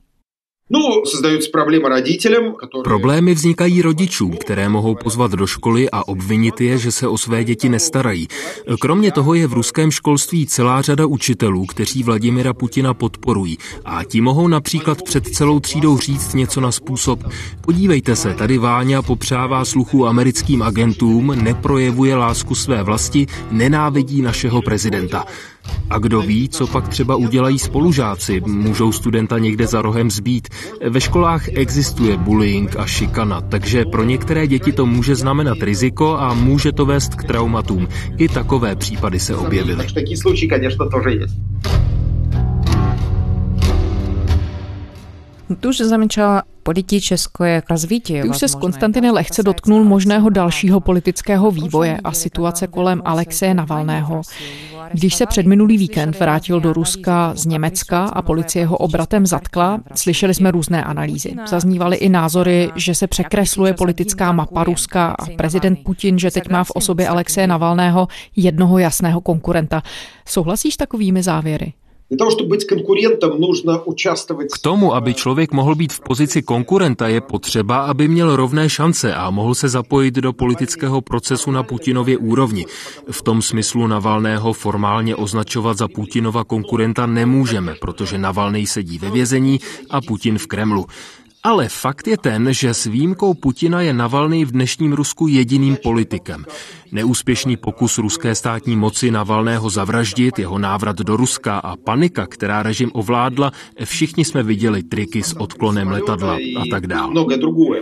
Problémy 2.84 3.34
vznikají 3.34 3.82
rodičům, 3.82 4.38
které 4.38 4.70
mohou 4.70 4.96
pozvat 4.96 5.32
do 5.32 5.48
školy 5.48 5.90
a 5.90 6.08
obvinit 6.08 6.62
je, 6.62 6.78
že 6.78 6.92
se 6.92 7.08
o 7.08 7.18
své 7.18 7.44
děti 7.44 7.70
nestarají. 7.70 8.28
Kromě 8.82 9.12
toho 9.12 9.34
je 9.34 9.48
v 9.48 9.54
ruském 9.54 9.92
školství 9.92 10.48
celá 10.48 10.82
řada 10.82 11.06
učitelů, 11.06 11.66
kteří 11.66 12.04
Vladimira 12.04 12.54
Putina 12.54 12.94
podporují 12.94 13.58
a 13.86 14.04
ti 14.04 14.22
mohou 14.22 14.48
například 14.48 15.02
před 15.02 15.28
celou 15.28 15.60
třídou 15.60 15.98
říct 15.98 16.34
něco 16.34 16.62
na 16.62 16.72
způsob 16.72 17.24
podívejte 17.68 18.16
se, 18.16 18.34
tady 18.34 18.58
Váňa 18.58 19.02
popřává 19.02 19.66
sluchu 19.66 20.08
americkým 20.08 20.62
agentům, 20.62 21.36
neprojevuje 21.44 22.16
lásku 22.16 22.56
své 22.56 22.84
vlasti, 22.84 23.28
nenávidí 23.52 24.22
našeho 24.22 24.62
prezidenta. 24.62 25.26
A 25.91 25.99
kdo 25.99 26.21
ví, 26.21 26.49
co 26.49 26.67
pak 26.67 26.89
třeba 26.89 27.17
udělají 27.17 27.59
spolužáci, 27.59 28.41
můžou 28.41 28.93
studenta 28.93 29.39
někde 29.39 29.67
za 29.67 29.83
rohem 29.83 30.11
zbít. 30.11 30.49
Ve 30.89 31.01
školách 31.01 31.49
existuje 31.49 32.17
bullying 32.17 32.77
a 32.77 32.87
šikana, 32.87 33.41
takže 33.41 33.85
pro 33.85 34.05
některé 34.05 34.47
děti 34.47 34.73
to 34.73 34.87
může 34.87 35.15
znamenat 35.15 35.63
riziko 35.63 36.17
a 36.19 36.35
může 36.35 36.73
to 36.73 36.87
vést 36.87 37.15
k 37.15 37.25
traumatům. 37.25 37.89
I 38.19 38.29
takové 38.29 38.77
případy 38.77 39.21
se 39.21 39.37
objevily. 39.37 39.77
Так 39.77 39.89
что 39.89 40.01
такие 40.01 40.17
случаи, 40.17 40.49
конечно, 40.49 40.89
тоже 40.91 41.11
есть. 41.11 41.35
Ты 45.61 45.69
уже 45.69 45.85
замечала 45.85 46.45
politické 46.63 47.63
развитие. 47.71 48.23
Ty 48.23 48.29
už 48.29 48.39
se 48.39 48.49
z 48.49 48.55
Konstantiny 48.55 49.11
lehce 49.11 49.43
dotknul 49.43 49.85
možného 49.85 50.31
dalšího 50.31 50.81
politického 50.81 51.51
vývoje 51.51 51.99
a 52.05 52.13
situace 52.13 52.67
kolem 52.67 53.03
Alexeje 53.05 53.55
Navalného. 53.55 54.23
Když 54.93 55.15
se 55.15 55.27
před 55.27 55.47
minulý 55.47 55.79
víkend 55.79 56.19
vrátil 56.19 56.61
do 56.61 56.73
Ruska 56.73 57.33
z 57.37 57.47
Německa 57.47 58.05
a 58.05 58.23
policie 58.23 58.67
ho 58.67 58.77
obratem 58.77 59.27
zatkla, 59.27 59.81
slyšeli 59.95 60.35
jsme 60.35 60.51
různé 60.51 60.85
analýzy. 60.85 61.35
Zaznívaly 61.47 61.97
i 61.97 62.09
názory, 62.09 62.71
že 62.77 62.95
se 62.95 63.07
překresluje 63.07 63.75
politická 63.75 64.33
mapa 64.33 64.65
Ruska 64.65 65.11
a 65.19 65.27
prezident 65.37 65.79
Putin, 65.85 66.19
že 66.19 66.31
teď 66.31 66.49
má 66.49 66.65
v 66.65 66.71
osobě 66.71 67.09
Alexeje 67.09 67.47
Navalného 67.47 68.09
jednoho 68.37 68.79
jasného 68.79 69.21
konkurenta. 69.21 69.83
Souhlasíš 70.27 70.75
s 70.75 70.77
takovými 70.77 71.23
závěry? 71.23 71.73
K 74.54 74.58
tomu, 74.62 74.96
aby 74.96 75.14
člověk 75.14 75.52
mohl 75.52 75.76
být 75.76 75.94
v 75.94 76.00
pozici 76.00 76.42
konkurenta, 76.42 77.08
je 77.08 77.22
potřeba, 77.22 77.78
aby 77.78 78.08
měl 78.08 78.36
rovné 78.36 78.70
šance 78.70 79.14
a 79.14 79.30
mohl 79.30 79.56
se 79.56 79.70
zapojit 79.70 80.16
do 80.16 80.34
politického 80.34 81.02
procesu 81.02 81.52
na 81.52 81.64
Putinově 81.64 82.18
úrovni. 82.18 82.66
V 83.12 83.22
tom 83.22 83.42
smyslu 83.42 83.88
Navalného 83.88 84.54
formálně 84.54 85.16
označovat 85.16 85.78
za 85.78 85.88
Putinova 85.88 86.44
konkurenta 86.44 87.06
nemůžeme, 87.06 87.76
protože 87.82 88.18
Navalný 88.18 88.68
sedí 88.68 88.98
ve 88.98 89.10
vězení 89.10 89.60
a 89.90 90.02
Putin 90.02 90.38
v 90.38 90.48
Kremlu. 90.48 90.86
Ale 91.48 91.72
fakt 91.72 92.12
je 92.12 92.18
ten, 92.20 92.52
že 92.52 92.76
s 92.76 92.92
výjimkou 92.92 93.32
Putina 93.34 93.80
je 93.82 93.96
Navalny 93.96 94.44
v 94.44 94.52
dnešním 94.52 94.92
Rusku 94.92 95.32
jediným 95.32 95.80
politikem. 95.80 96.44
Neúspěšný 96.92 97.58
pokus 97.58 97.98
ruské 97.98 98.36
státní 98.36 98.76
moci 98.76 99.12
Navalného 99.12 99.70
zavraždit, 99.70 100.40
jeho 100.40 100.60
návrat 100.60 100.96
do 100.96 101.18
Ruska 101.18 101.60
a 101.60 101.76
panika, 101.76 102.28
která 102.28 102.64
režim 102.64 102.92
ovládla, 102.94 103.52
všichni 103.84 104.26
jsme 104.26 104.44
viděli 104.44 104.84
triky 104.84 105.24
s 105.24 105.34
odklonem 105.40 105.88
letadla 105.88 106.34
a 106.34 106.64
tak 106.72 106.88
dále. 106.88 107.14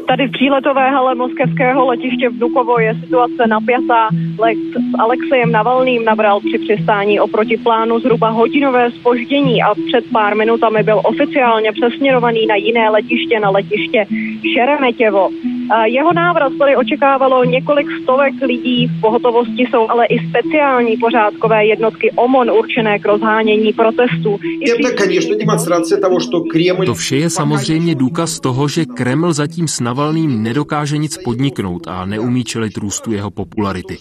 Tady 0.07 0.27
v 0.27 0.31
příletové 0.31 0.89
hale 0.89 1.15
moskevského 1.15 1.85
letiště 1.85 2.29
Vnukovo 2.29 2.79
je 2.79 2.95
situace 3.03 3.47
napjatá. 3.47 4.09
Let 4.39 4.57
s 4.73 4.99
Alexejem 4.99 5.51
Navalným 5.51 6.05
nabral 6.05 6.39
při 6.39 6.57
přistání 6.57 7.19
oproti 7.19 7.57
plánu 7.57 7.99
zhruba 7.99 8.29
hodinové 8.29 8.91
spoždění 8.91 9.63
a 9.63 9.73
před 9.87 10.05
pár 10.11 10.35
minutami 10.35 10.83
byl 10.83 11.01
oficiálně 11.03 11.71
přesměrovaný 11.71 12.45
na 12.45 12.55
jiné 12.55 12.89
letiště 12.89 13.39
na 13.39 13.49
letiště 13.55 14.05
Šeremetěvo. 14.53 15.29
Jeho 15.85 16.13
návrat 16.13 16.53
tady 16.59 16.75
očekávalo 16.75 17.43
několik 17.43 17.87
stovek 18.03 18.33
lidí. 18.41 18.87
V 18.87 19.01
pohotovosti 19.01 19.67
jsou 19.71 19.89
ale 19.89 20.05
i 20.05 20.29
speciální 20.29 20.97
pořádkové 20.97 21.65
jednotky 21.65 22.11
OMON 22.15 22.51
určené 22.51 22.99
k 22.99 23.05
rozhánění 23.05 23.73
protestů. 23.73 24.39
To 26.85 26.93
vše 26.93 27.15
je 27.15 27.29
samozřejmě 27.29 27.95
důkaz 27.95 28.39
toho, 28.39 28.67
že 28.67 28.85
Kreml 28.85 29.33
zatím 29.33 29.67
s 29.67 29.79
Navalným 29.79 30.43
nedokáže 30.43 30.97
nic 30.97 31.17
podniknout 31.17 31.87
a 31.87 32.05
neumí 32.05 32.43
čelit 32.43 32.77
růstu 32.77 33.11
jeho 33.11 33.31
popularity. 33.31 33.97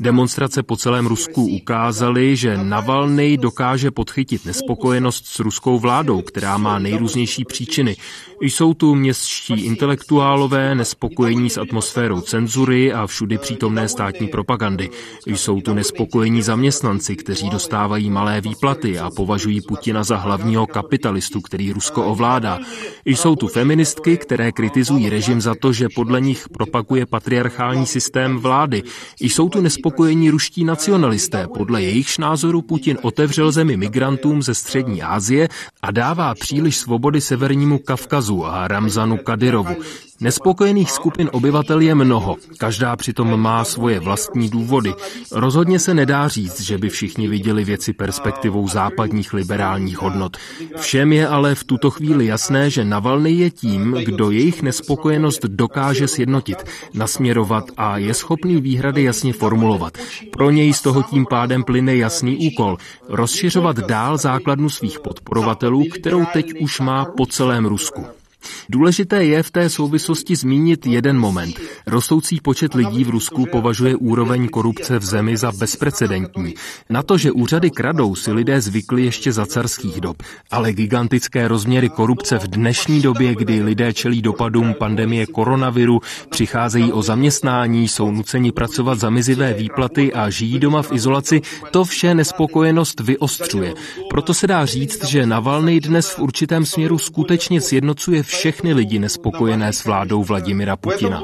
Demonstrace 0.00 0.62
po 0.62 0.76
celém 0.76 1.06
Rusku 1.06 1.46
ukázaly, 1.46 2.36
že 2.36 2.56
Navalny 2.56 3.36
dokáže 3.36 3.90
podchytit 3.90 4.46
nespokojenost 4.46 5.26
s 5.26 5.38
ruskou 5.38 5.78
vládou, 5.78 6.22
která 6.22 6.58
má 6.58 6.78
nejrůznější 6.78 7.44
příčiny. 7.44 7.96
Jsou 8.40 8.74
tu 8.74 8.94
městští 8.94 9.64
intelektuálové, 9.64 10.74
nespokojenost 10.74 11.01
nespokojení 11.02 11.50
s 11.50 11.58
atmosférou 11.58 12.20
cenzury 12.20 12.92
a 12.92 13.06
všudy 13.06 13.38
přítomné 13.38 13.88
státní 13.88 14.28
propagandy. 14.28 14.90
Jsou 15.26 15.60
tu 15.60 15.74
nespokojení 15.74 16.42
zaměstnanci, 16.42 17.16
kteří 17.16 17.50
dostávají 17.50 18.10
malé 18.10 18.40
výplaty 18.40 18.98
a 18.98 19.10
považují 19.10 19.60
Putina 19.68 20.04
za 20.04 20.16
hlavního 20.16 20.66
kapitalistu, 20.66 21.40
který 21.40 21.72
Rusko 21.72 22.04
ovládá. 22.04 22.58
Jsou 23.04 23.36
tu 23.36 23.48
feministky, 23.48 24.16
které 24.16 24.52
kritizují 24.52 25.10
režim 25.10 25.40
za 25.40 25.54
to, 25.54 25.72
že 25.72 25.88
podle 25.94 26.20
nich 26.20 26.48
propaguje 26.48 27.06
patriarchální 27.06 27.86
systém 27.86 28.38
vlády. 28.38 28.82
Jsou 29.20 29.48
tu 29.48 29.60
nespokojení 29.60 30.30
ruští 30.30 30.64
nacionalisté, 30.64 31.46
podle 31.56 31.82
jejichž 31.82 32.18
názoru 32.18 32.62
Putin 32.62 32.98
otevřel 33.02 33.52
zemi 33.52 33.76
migrantům 33.76 34.42
ze 34.42 34.54
střední 34.54 35.02
Asie 35.02 35.48
a 35.82 35.90
dává 35.90 36.34
příliš 36.34 36.76
svobody 36.76 37.20
severnímu 37.20 37.78
Kavkazu 37.78 38.46
a 38.46 38.68
Ramzanu 38.68 39.16
Kadyrovu. 39.16 39.76
Nespokojených 40.22 40.90
skupin 40.92 41.30
obyvatel 41.32 41.80
je 41.80 41.94
mnoho, 41.94 42.36
každá 42.58 42.96
přitom 42.96 43.40
má 43.40 43.64
svoje 43.64 44.00
vlastní 44.00 44.48
důvody. 44.48 44.94
Rozhodně 45.32 45.78
se 45.78 45.94
nedá 45.94 46.28
říct, 46.28 46.60
že 46.60 46.78
by 46.78 46.88
všichni 46.88 47.28
viděli 47.28 47.64
věci 47.64 47.92
perspektivou 47.92 48.68
západních 48.68 49.32
liberálních 49.32 49.98
hodnot. 49.98 50.36
Všem 50.76 51.12
je 51.12 51.28
ale 51.28 51.54
v 51.54 51.64
tuto 51.64 51.90
chvíli 51.90 52.26
jasné, 52.26 52.70
že 52.70 52.84
Navalny 52.84 53.32
je 53.32 53.50
tím, 53.50 53.96
kdo 54.04 54.30
jejich 54.30 54.62
nespokojenost 54.62 55.42
dokáže 55.44 56.08
sjednotit, 56.08 56.58
nasměrovat 56.94 57.64
a 57.76 57.98
je 57.98 58.14
schopný 58.14 58.60
výhrady 58.60 59.02
jasně 59.02 59.32
formulovat. 59.32 59.98
Pro 60.32 60.50
něj 60.50 60.72
z 60.72 60.82
toho 60.82 61.02
tím 61.02 61.26
pádem 61.30 61.64
plyne 61.64 61.96
jasný 61.96 62.48
úkol 62.52 62.76
rozšiřovat 63.08 63.76
dál 63.78 64.18
základnu 64.18 64.70
svých 64.70 65.00
podporovatelů, 65.00 65.84
kterou 65.94 66.24
teď 66.32 66.60
už 66.60 66.80
má 66.80 67.04
po 67.04 67.26
celém 67.26 67.66
Rusku. 67.66 68.21
Důležité 68.68 69.24
je 69.24 69.42
v 69.42 69.50
té 69.50 69.70
souvislosti 69.70 70.36
zmínit 70.36 70.86
jeden 70.86 71.18
moment. 71.18 71.60
Rostoucí 71.86 72.40
počet 72.40 72.74
lidí 72.74 73.04
v 73.04 73.10
Rusku 73.10 73.46
považuje 73.46 73.96
úroveň 73.96 74.48
korupce 74.48 74.98
v 74.98 75.04
zemi 75.04 75.36
za 75.36 75.52
bezprecedentní. 75.52 76.54
Na 76.90 77.02
to, 77.02 77.18
že 77.18 77.32
úřady 77.32 77.70
kradou, 77.70 78.14
si 78.14 78.32
lidé 78.32 78.60
zvykli 78.60 79.04
ještě 79.04 79.32
za 79.32 79.46
carských 79.46 80.00
dob. 80.00 80.22
Ale 80.50 80.72
gigantické 80.72 81.48
rozměry 81.48 81.88
korupce 81.88 82.38
v 82.38 82.46
dnešní 82.46 83.00
době, 83.00 83.34
kdy 83.34 83.62
lidé 83.62 83.92
čelí 83.92 84.22
dopadům 84.22 84.74
pandemie 84.78 85.26
koronaviru, 85.26 86.00
přicházejí 86.30 86.92
o 86.92 87.02
zaměstnání, 87.02 87.88
jsou 87.88 88.10
nuceni 88.10 88.52
pracovat 88.52 89.00
za 89.00 89.10
mizivé 89.10 89.54
výplaty 89.54 90.12
a 90.12 90.30
žijí 90.30 90.58
doma 90.58 90.82
v 90.82 90.92
izolaci, 90.92 91.40
to 91.70 91.84
vše 91.84 92.14
nespokojenost 92.14 93.00
vyostřuje. 93.00 93.74
Proto 94.10 94.34
se 94.34 94.46
dá 94.46 94.66
říct, 94.66 95.04
že 95.04 95.26
Navalny 95.26 95.80
dnes 95.80 96.10
v 96.10 96.18
určitém 96.18 96.66
směru 96.66 96.98
skutečně 96.98 97.60
sjednocuje 97.60 98.22
všechny 98.31 98.73
lidi 98.73 98.99
nespokojené 98.99 99.73
s 99.73 99.85
vládou 99.85 100.23
Vladimira 100.23 100.75
Putina. 100.75 101.23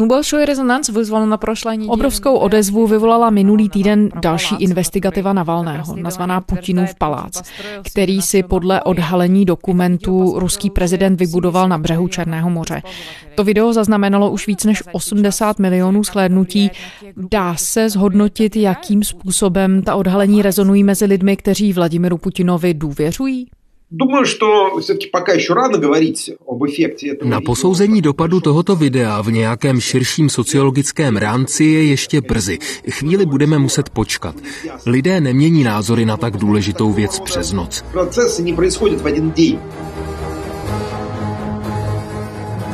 Ну, 0.00 0.06
большой 0.06 0.46
резонанс 0.46 0.88
вызвал 0.88 1.26
на 1.26 1.36
прошлой 1.36 1.76
неделе. 1.76 1.92
Obrovskou 1.92 2.36
odezvu 2.36 2.86
vyvolala 2.86 3.30
minulý 3.30 3.68
týden 3.68 4.08
další 4.22 4.54
investigativa 4.58 5.32
Navalného, 5.32 5.96
nazvaná 5.96 6.40
Putinův 6.40 6.94
palác, 6.94 7.42
který 7.92 8.22
si 8.22 8.42
podle 8.42 8.82
odhalení 8.82 9.44
dokumentů 9.44 10.32
ruský 10.38 10.70
prezident 10.70 11.20
vybudoval 11.20 11.68
na 11.68 11.78
břehu 11.78 12.08
Černého 12.08 12.50
moře. 12.50 12.82
To 13.34 13.44
video 13.44 13.72
zaznamenalo 13.72 14.30
už 14.30 14.46
víc 14.46 14.64
než 14.64 14.82
80 14.92 15.58
milionů 15.58 16.04
shlédnutí. 16.04 16.70
Dá 17.16 17.56
se 17.56 17.90
zhodnotit, 17.90 18.56
jakým 18.56 19.04
způsobem 19.04 19.82
ta 19.82 19.94
odhalení 19.94 20.42
rezonují 20.42 20.84
mezi 20.84 21.04
lidmi, 21.04 21.36
kteří 21.36 21.72
Vladimiru 21.72 22.18
Putinovi 22.18 22.74
důvěřují? 22.74 23.46
Думаю, 23.92 24.24
что 24.24 24.78
все-таки 24.78 25.08
пока 25.08 25.32
еще 25.32 25.52
рано 25.52 25.76
говорить 25.76 26.30
об 26.46 26.64
эффекте 26.64 27.08
этого. 27.08 27.28
Na 27.28 27.40
posouzení 27.40 28.00
dopadu 28.00 28.40
tohoto 28.40 28.76
videa 28.76 29.22
v 29.22 29.32
nějakém 29.32 29.80
širším 29.80 30.28
sociologickém 30.28 31.16
rámci 31.16 31.64
je 31.64 31.84
ještě 31.84 32.20
brzy. 32.20 32.58
Chvíli 32.90 33.26
budeme 33.26 33.58
muset 33.58 33.90
počkat. 33.90 34.34
Lidé 34.86 35.20
nemění 35.20 35.64
názory 35.64 36.04
na 36.04 36.16
tak 36.16 36.36
důležitou 36.36 36.92
věc 36.92 37.20
přes 37.20 37.52
noc. 37.52 37.84
Процессы 37.92 38.42
не 38.42 38.54
происходят 38.54 39.00
в 39.00 39.06
один 39.06 39.30
день. 39.30 39.58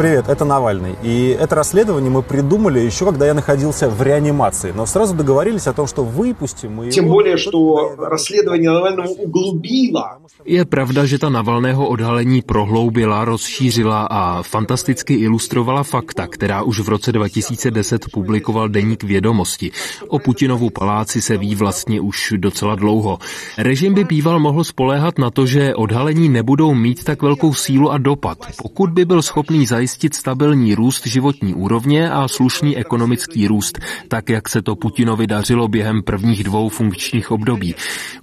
Привет, 0.00 0.28
это 0.28 0.44
Навальный. 0.44 0.94
И 1.02 1.34
это 1.40 1.54
расследование 1.54 2.10
мы 2.10 2.22
придумали 2.22 2.80
еще, 2.80 3.06
когда 3.06 3.24
я 3.26 3.32
находился 3.32 3.88
в 3.88 4.02
реанимации. 4.02 4.72
Но 4.76 4.84
сразу 4.84 5.14
договорились 5.14 5.66
о 5.66 5.72
том, 5.72 5.86
что 5.86 6.04
выпустим 6.04 6.74
мы 6.74 6.90
Тем 6.90 7.08
более, 7.08 7.38
что 7.38 7.94
расследование 7.96 8.70
Навального 8.70 9.08
углубило. 9.08 10.20
Je 10.44 10.64
pravda, 10.64 11.06
že 11.06 11.18
ta 11.18 11.28
Navalného 11.28 11.88
odhalení 11.88 12.42
prohloubila, 12.42 13.24
rozšířila 13.24 14.06
a 14.10 14.42
fantasticky 14.42 15.14
ilustrovala 15.14 15.82
fakta, 15.82 16.26
která 16.26 16.62
už 16.62 16.80
v 16.80 16.88
roce 16.88 17.12
2010 17.12 18.02
publikoval 18.12 18.68
deník 18.68 19.02
vědomosti. 19.02 19.70
O 20.08 20.18
Putinovu 20.18 20.70
paláci 20.70 21.20
se 21.20 21.36
ví 21.36 21.54
vlastně 21.54 22.00
už 22.00 22.34
docela 22.36 22.74
dlouho. 22.74 23.18
Režim 23.58 23.94
by 23.94 24.04
býval 24.04 24.40
mohl 24.40 24.64
spoléhat 24.64 25.18
na 25.18 25.30
to, 25.30 25.46
že 25.46 25.74
odhalení 25.74 26.28
nebudou 26.28 26.74
mít 26.74 27.04
tak 27.04 27.22
velkou 27.22 27.54
sílu 27.54 27.90
a 27.92 27.98
dopad, 27.98 28.38
pokud 28.62 28.90
by 28.90 29.04
byl 29.04 29.22
schopný 29.22 29.66
zajistit 29.66 29.86
stabilní 30.15 30.75
růst 30.75 31.07
životní 31.07 31.53
úrovně 31.53 32.09
a 32.09 32.27
slušný 32.27 32.77
ekonomický 32.77 33.47
růst, 33.47 33.79
tak 34.07 34.29
jak 34.29 34.49
se 34.49 34.61
to 34.61 34.75
Putinovi 34.75 35.27
dařilo 35.27 35.67
během 35.67 36.03
prvních 36.03 36.43
dvou 36.43 36.69
funkčních 36.69 37.31
období. 37.31 37.75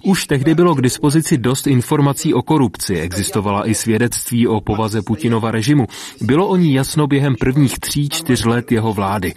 Už 0.03 0.25
tehdy 0.25 0.55
bylo 0.55 0.75
k 0.75 0.81
dispozici 0.81 1.37
dost 1.37 1.67
informací 1.67 2.33
o 2.33 2.41
korupci, 2.41 2.99
existovala 2.99 3.69
i 3.69 3.73
svědectví 3.73 4.47
o 4.47 4.61
povaze 4.61 5.01
Putinova 5.01 5.51
režimu. 5.51 5.87
Bylo 6.21 6.47
o 6.47 6.55
ní 6.55 6.73
jasno 6.73 7.07
během 7.07 7.35
prvních 7.35 7.79
tří, 7.79 8.09
čtyř 8.09 8.45
let 8.45 8.71
jeho 8.71 8.93
vlády. 8.93 9.33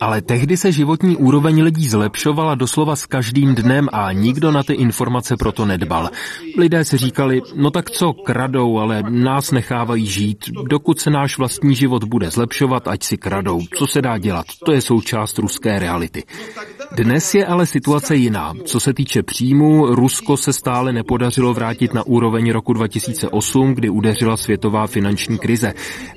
Ale 0.00 0.22
tehdy 0.22 0.56
se 0.56 0.72
životní 0.72 1.16
úroveň 1.16 1.62
lidí 1.62 1.88
zlepšovala 1.88 2.54
doslova 2.54 2.96
s 2.96 3.06
každým 3.06 3.54
dnem 3.54 3.88
a 3.92 4.12
nikdo 4.12 4.50
na 4.50 4.62
ty 4.62 4.72
informace 4.72 5.36
proto 5.36 5.66
nedbal. 5.66 6.10
Lidé 6.58 6.84
si 6.84 6.96
říkali, 6.96 7.42
no 7.54 7.70
tak 7.70 7.90
co, 7.90 8.12
kradou, 8.12 8.78
ale 8.78 9.02
nás 9.08 9.50
nechávají 9.50 10.06
žít. 10.06 10.38
Dokud 10.68 11.00
se 11.00 11.10
náš 11.10 11.38
vlastní 11.38 11.74
život 11.74 12.04
bude 12.04 12.30
zlepšovat, 12.30 12.88
ať 12.88 13.02
si 13.02 13.16
kradou. 13.16 13.60
Co 13.78 13.86
se 13.86 14.02
dá 14.02 14.18
dělat? 14.18 14.46
To 14.64 14.72
je 14.72 14.80
součást 14.80 15.38
ruské 15.38 15.78
reality. 15.78 16.22
Dnes 16.96 17.34
je 17.34 17.46
ale 17.46 17.66
situace 17.66 18.16
jiná. 18.16 18.54
Co 18.64 18.80
se 18.80 18.94
týče 18.94 19.22
příjmu, 19.22 19.86
Rusko 19.86 20.36
se 20.36 20.52
stále 20.52 20.92
nepodařilo 20.92 21.54
vrátit 21.54 21.94
na 21.94 22.06
úroveň 22.06 22.50
roku 22.50 22.72
2008, 22.72 23.74
kdy 23.74 23.88
udeřila 23.90 24.36
světová 24.36 24.86
finanční 24.86 25.38
krize. 25.38 25.72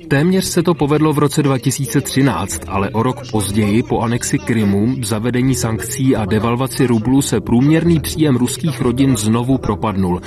Téměř 0.08 0.44
se 0.44 0.62
to 0.62 0.74
povedlo 0.74 1.12
v 1.12 1.18
roce 1.18 1.42
2013, 1.42 2.60
ale 2.68 2.90
o 2.90 3.02
rok 3.02 3.16
později 3.30 3.77
roky 3.78 3.88
po 3.88 4.00
anexi 4.00 4.38
Krymu, 4.38 4.96
zavedení 5.02 5.54
sankcí 5.54 6.16
a 6.16 6.24
devalvaci 6.24 6.86
rublu 6.86 7.22
se 7.22 7.40
průměrný 7.40 8.00
příjem 8.00 8.36
ruských 8.36 8.80
rodin 8.80 9.16
znovu 9.16 9.58
propadnul. 9.58 10.20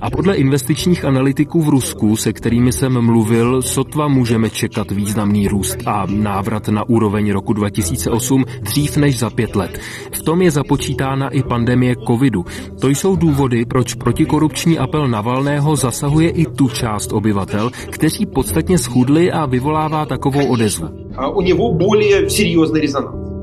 A 0.00 0.10
podle 0.10 0.36
investičních 0.36 1.04
analytiků 1.04 1.62
v 1.62 1.68
Rusku, 1.68 2.16
se 2.16 2.32
kterými 2.32 2.72
jsem 2.72 3.00
mluvil, 3.00 3.62
sotva 3.62 4.08
můžeme 4.08 4.50
čekat 4.50 4.90
významný 4.90 5.48
růst 5.48 5.78
a 5.86 6.06
návrat 6.06 6.68
na 6.68 6.88
úroveň 6.88 7.32
roku 7.32 7.52
2008 7.52 8.44
dřív 8.60 8.96
než 8.96 9.18
za 9.18 9.30
pět 9.30 9.56
let. 9.56 9.78
V 10.12 10.22
tom 10.22 10.42
je 10.42 10.50
započítána 10.50 11.28
i 11.28 11.42
pandemie 11.42 11.94
covidu. 12.06 12.44
To 12.80 12.88
jsou 12.88 13.16
důvody, 13.16 13.64
proč 13.64 13.94
protikorupční 13.94 14.78
apel 14.78 15.08
Navalného 15.08 15.76
zasahuje 15.76 16.30
i 16.30 16.44
tu 16.44 16.68
část 16.68 17.12
obyvatel, 17.12 17.70
kteří 17.90 18.26
podstatně 18.26 18.78
schudli 18.78 19.32
a 19.32 19.46
vyvolává 19.46 20.06
takovou 20.06 20.46
odezvu. 20.46 20.88
A 21.16 21.28
u 21.28 21.40
něho 21.40 21.74
bolí 21.74 22.14
seriózní 22.28 22.87
резонанс. 22.87 23.33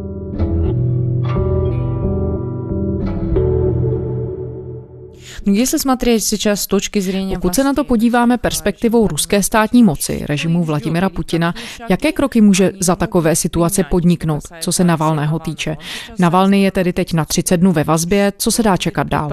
Ну, 5.47 5.53
Если 5.53 5.79
смотреть 5.79 6.25
сейчас 6.25 6.63
с 6.63 6.67
точки 6.67 7.01
зрения... 7.01 7.35
Pokud 7.35 7.55
se 7.55 7.65
na 7.65 7.75
to 7.75 7.85
podíváme 7.85 8.39
perspektivou 8.39 9.09
ruské 9.09 9.43
státní 9.43 9.83
moci, 9.83 10.23
režimu 10.27 10.65
Vladimira 10.65 11.09
Putina, 11.09 11.55
jaké 11.89 12.13
kroky 12.13 12.41
může 12.41 12.73
za 12.81 12.97
takové 12.97 13.37
situace 13.37 13.85
podniknout, 13.85 14.43
co 14.61 14.73
se 14.73 14.85
Navalného 14.85 15.39
týče? 15.39 15.77
Navalny 16.19 16.63
je 16.63 16.71
tedy 16.71 16.93
teď 16.93 17.13
na 17.13 17.25
30 17.25 17.57
dnů 17.57 17.73
ve 17.73 17.85
vazbě, 17.85 18.33
co 18.39 18.51
se 18.51 18.63
dá 18.63 18.77
čekat 18.77 19.07
dál? 19.07 19.31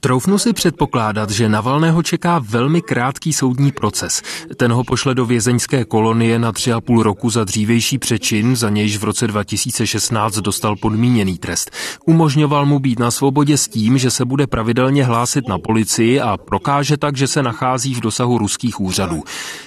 Troufnu 0.00 0.38
si 0.38 0.52
předpokládat, 0.52 1.30
že 1.30 1.48
Navalného 1.48 2.02
čeká 2.02 2.38
velmi 2.38 2.82
krátký 2.82 3.32
soudní 3.32 3.72
proces. 3.72 4.22
Ten 4.56 4.72
ho 4.72 4.84
pošle 4.84 5.14
do 5.14 5.26
vězeňské 5.26 5.84
kolonie 5.84 6.38
na 6.38 6.52
tři 6.52 6.72
a 6.72 6.80
půl 6.80 7.02
roku 7.02 7.30
za 7.30 7.44
dřívější 7.44 7.98
přečin, 7.98 8.56
za 8.56 8.70
nějž 8.70 8.96
v 8.96 9.04
roce 9.04 9.26
2016 9.26 10.36
dostal 10.36 10.76
podmíněný 10.76 11.38
trest. 11.38 11.70
Umožňoval 12.06 12.66
mu 12.66 12.78
být 12.78 12.98
na 12.98 13.10
svobodě 13.10 13.58
s 13.58 13.68
tím, 13.68 13.98
že 13.98 14.10
se 14.10 14.24
bude 14.24 14.46
pravidelně 14.46 15.04
hlásit 15.04 15.48
na 15.48 15.58
policii 15.58 16.20
a 16.20 16.36
prokáže 16.36 16.96
tak, 16.96 17.16
že 17.16 17.26
se 17.26 17.42
nachází 17.42 17.94
v 17.94 18.00
dosahu 18.00 18.38
ruských 18.38 18.80
úřadů. 18.80 19.22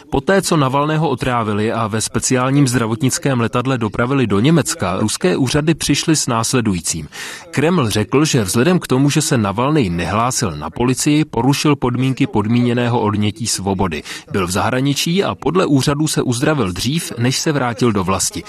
Poté, 0.09 0.41
co 0.41 0.57
Navalného 0.57 1.09
otrávili 1.09 1.71
a 1.71 1.87
ve 1.87 2.01
speciálním 2.01 2.67
zdravotnickém 2.67 3.39
letadle 3.39 3.77
dopravili 3.77 4.27
do 4.27 4.39
Německa, 4.39 4.97
ruské 4.99 5.37
úřady 5.37 5.75
přišly 5.75 6.15
s 6.15 6.27
následujícím. 6.27 7.09
Kreml 7.51 7.89
řekl, 7.89 8.25
že 8.25 8.43
vzhledem 8.43 8.79
k 8.79 8.87
tomu, 8.87 9.09
že 9.09 9.21
se 9.21 9.37
Navalny 9.37 9.89
nehlásil 9.89 10.51
na 10.51 10.69
policii, 10.69 11.25
porušil 11.25 11.75
podmínky 11.75 12.27
podmíněného 12.27 13.01
odnětí 13.01 13.47
svobody. 13.47 14.03
Byl 14.31 14.47
v 14.47 14.51
zahraničí 14.51 15.23
a 15.23 15.35
podle 15.35 15.65
úřadů 15.65 16.07
se 16.07 16.21
uzdravil 16.21 16.71
dřív, 16.71 17.13
než 17.17 17.37
se 17.37 17.51
vrátil 17.51 17.91
do 17.91 18.03
vlasti. 18.03 18.43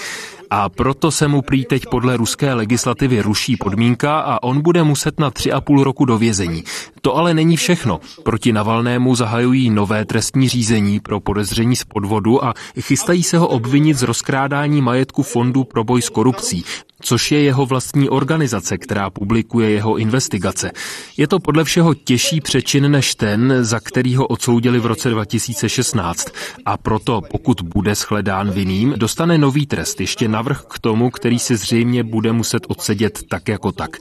A 0.51 0.69
proto 0.69 1.11
se 1.11 1.27
mu 1.27 1.41
prý 1.41 1.65
teď 1.65 1.83
podle 1.91 2.17
ruské 2.17 2.53
legislativy 2.53 3.21
ruší 3.21 3.57
podmínka 3.57 4.19
a 4.19 4.43
on 4.43 4.61
bude 4.61 4.83
muset 4.83 5.19
na 5.19 5.31
tři 5.31 5.51
a 5.51 5.61
půl 5.61 5.83
roku 5.83 6.05
do 6.05 6.17
vězení. 6.17 6.63
To 7.01 7.15
ale 7.15 7.33
není 7.33 7.57
všechno. 7.57 7.99
Proti 8.23 8.53
Navalnému 8.53 9.15
zahajují 9.15 9.69
nové 9.69 10.05
trestní 10.05 10.49
řízení 10.49 10.99
pro 10.99 11.19
podezření 11.19 11.75
z 11.75 11.83
podvodu 11.83 12.45
a 12.45 12.53
chystají 12.81 13.23
se 13.23 13.37
ho 13.37 13.47
obvinit 13.47 13.97
z 13.97 14.03
rozkrádání 14.03 14.81
majetku 14.81 15.23
Fondu 15.23 15.63
pro 15.63 15.83
boj 15.83 16.01
s 16.01 16.09
korupcí, 16.09 16.63
což 17.01 17.31
je 17.31 17.41
jeho 17.41 17.65
vlastní 17.65 18.09
organizace, 18.09 18.77
která 18.77 19.09
publikuje 19.09 19.69
jeho 19.69 19.97
investigace. 19.97 20.71
Je 21.17 21.27
to 21.27 21.39
podle 21.39 21.63
všeho 21.63 21.93
těžší 21.93 22.41
přečin 22.41 22.91
než 22.91 23.15
ten, 23.15 23.53
za 23.61 23.79
který 23.79 24.15
ho 24.15 24.27
odsoudili 24.27 24.79
v 24.79 24.85
roce 24.85 25.09
2016. 25.09 26.27
A 26.65 26.77
proto, 26.77 27.21
pokud 27.31 27.61
bude 27.61 27.95
shledán 27.95 28.51
vinným, 28.51 28.93
dostane 28.97 29.37
nový 29.37 29.65
trest 29.65 30.01
ještě 30.01 30.27
navrh 30.39 30.61
k 30.69 30.79
tomu, 30.79 31.09
který 31.09 31.39
si 31.39 31.55
zřejmě 31.55 32.03
bude 32.03 32.31
muset 32.31 32.63
odsedět 32.67 33.19
tak 33.29 33.47
jako 33.47 33.71
tak. 33.71 33.97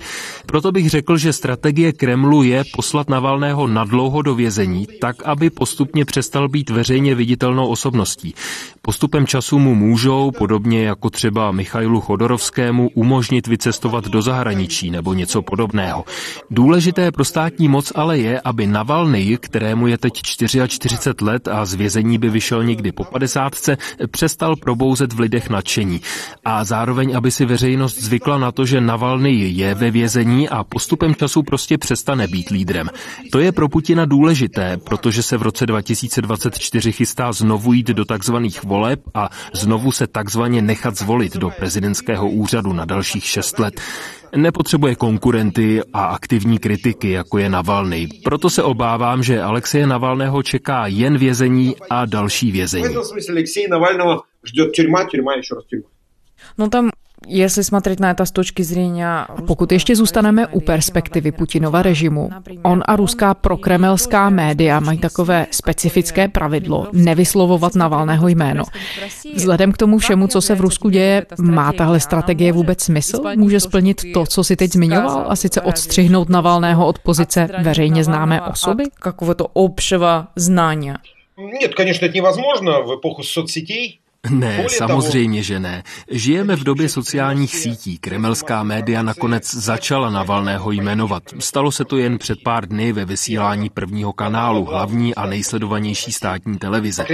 Proto 0.46 0.72
bych 0.72 0.90
řekl, 0.90 1.16
že 1.16 1.33
strategie 1.33 1.92
Kremlu 1.92 2.42
je 2.42 2.64
poslat 2.77 3.09
Navalného 3.09 3.66
nadlouho 3.66 4.22
do 4.22 4.35
vězení, 4.35 4.87
tak 5.01 5.22
aby 5.24 5.51
postupně 5.51 6.05
přestal 6.05 6.48
být 6.48 6.70
veřejně 6.70 7.14
viditelnou 7.14 7.66
osobností. 7.66 8.35
Postupem 8.83 9.27
času 9.27 9.59
mu 9.59 9.74
můžou, 9.74 10.31
podobně 10.31 10.85
jako 10.85 11.11
třeba 11.11 11.53
Michailu 11.53 12.01
Chodorovskému, 12.01 12.90
umožnit 12.94 13.46
vycestovat 13.46 14.09
do 14.09 14.22
zahraničí 14.22 14.90
nebo 14.90 15.14
něco 15.14 15.42
podobného. 15.42 16.05
Důležité 16.51 17.12
pro 17.12 17.24
státní 17.24 17.68
moc 17.68 17.92
ale 17.94 18.18
je, 18.18 18.40
aby 18.40 18.66
Navalny, 18.66 19.38
kterému 19.42 19.87
je 19.87 19.98
teď 19.98 20.22
44 20.22 20.98
let 21.20 21.48
a 21.48 21.64
z 21.64 21.74
vězení 21.74 22.18
by 22.18 22.31
vyšel 22.31 22.64
někdy 22.64 22.92
po 22.92 23.05
50, 23.05 23.53
přestal 24.11 24.57
probouzet 24.57 25.12
v 25.12 25.20
lidech 25.20 25.51
nadšení 25.51 26.01
a 26.45 26.64
zároveň, 26.64 27.17
aby 27.17 27.31
si 27.31 27.45
veřejnost 27.45 27.99
zvykla 27.99 28.38
na 28.38 28.53
to, 28.53 28.67
že 28.67 28.81
Navalny 28.81 29.33
je 29.33 29.75
ve 29.75 29.91
vězení 29.91 30.49
a 30.49 30.64
postupem 30.64 31.14
času 31.14 31.43
prostě 31.43 31.79
přestane 31.79 32.27
být 32.27 32.51
lídrem. 32.51 32.91
To 33.33 33.38
je 33.38 33.53
pro 33.53 33.69
Putina 33.69 34.05
důležité, 34.05 34.77
protože 34.77 35.23
se 35.23 35.37
v 35.37 35.43
roce 35.43 35.67
2024 35.67 36.93
chystá 36.93 37.33
znovu 37.33 37.73
jít 37.73 37.87
do 37.87 38.05
takzvaných 38.05 38.64
voleb 38.64 39.01
a 39.14 39.31
znovu 39.53 39.93
se 39.93 40.07
takzvaně 40.07 40.62
nechat 40.62 40.97
zvolit 40.97 41.37
do 41.37 41.51
prezidentského 41.51 42.31
úřadu 42.31 42.73
na 42.73 42.85
dalších 42.85 43.25
šest 43.25 43.59
let. 43.59 43.81
Nepotřebuje 44.37 44.95
konkurenty 44.95 45.83
a 45.93 46.05
aktivní 46.05 46.59
kritiky, 46.59 47.11
jako 47.11 47.38
je 47.38 47.49
Navalny. 47.51 48.09
Proto 48.25 48.51
se 48.51 48.62
obávám, 48.62 49.23
že 49.23 49.43
Alexeje 49.43 49.87
Navalného 49.87 50.43
čeká 50.43 50.87
jen 50.87 51.19
vězení 51.19 51.77
a 51.91 52.05
další 52.05 52.53
vězení. 52.53 52.85
V 52.85 52.93
tom 52.93 53.05
smyslu 53.05 53.33
Alexej 53.33 53.69
Navalného 53.69 54.23
čeká 54.45 54.71
tyrma, 54.77 55.05
tyrma, 55.05 55.33
ještě 55.37 55.55
raz 55.55 55.64
tyrma. 55.71 55.98
Ну 56.58 56.70
там 56.70 56.89
Jestli 57.28 57.63
смотреть 57.63 58.00
na 58.00 58.13
to 58.13 58.26
z 58.26 58.32
точки 58.32 58.63
зрения... 58.63 59.26
Pokud 59.48 59.72
ještě 59.72 59.96
zůstaneme 59.96 60.48
u 60.48 60.60
perspektivy 60.60 61.32
Putinova 61.32 61.82
režimu, 61.82 62.30
on 62.63 62.84
a 62.86 62.96
ruská 62.96 63.34
prokremelská 63.34 64.30
média 64.30 64.80
mají 64.80 64.98
takové 65.00 65.48
specifické 65.52 66.28
pravidlo 66.28 66.88
nevyslovovat 66.94 67.76
Navalného 67.76 68.28
jméno. 68.28 68.63
Vzhledem 69.36 69.72
k 69.72 69.78
tomu 69.78 69.98
všemu, 69.98 70.28
co 70.28 70.42
se 70.42 70.56
v 70.56 70.62
Rusku 70.62 70.89
děje, 70.89 71.26
má 71.42 71.74
tahle 71.74 72.00
strategie 72.00 72.52
vůbec 72.54 72.84
smysl? 72.84 73.22
Může 73.36 73.60
splnit 73.60 74.02
to, 74.13 74.26
co 74.26 74.44
si 74.44 74.56
teď 74.56 74.72
zmiňoval, 74.72 75.26
a 75.28 75.36
sice 75.36 75.62
odstřihnout 75.62 76.30
Navalného 76.30 76.88
od 76.88 77.00
pozice 77.00 77.50
veřejně 77.62 78.04
známé 78.04 78.42
osoby? 78.42 78.84
Какого-то 79.00 79.48
общего 79.54 80.28
знания. 80.36 80.98
Нет, 81.62 81.76
конечно, 81.76 82.06
это 82.06 82.16
невозможно 82.16 82.82
в 82.82 82.92
эпоху 82.92 83.24
соцсетей. 83.24 84.00
ne, 84.31 84.67
samozřejmě, 84.69 85.43
že 85.43 85.61
ne. 85.61 85.83
Žijeme 86.11 86.57
v 86.57 86.65
době 86.65 86.89
sociálních 86.89 87.57
sítí. 87.57 87.99
Kremelská 87.99 88.63
média 88.63 89.03
nakonec 89.03 89.55
začala 89.55 90.11
Navalného 90.11 90.71
jmenovat. 90.71 91.23
Stalo 91.39 91.73
se 91.73 91.85
to 91.85 91.97
jen 91.97 92.19
před 92.19 92.39
pár 92.45 92.69
dny 92.69 92.93
ve 92.93 93.05
vysílání 93.05 93.71
prvního 93.71 94.13
kanálu, 94.13 94.65
hlavní 94.65 95.15
a 95.15 95.27
nejsledovanější 95.27 96.13
státní 96.13 96.59
televize 96.59 97.05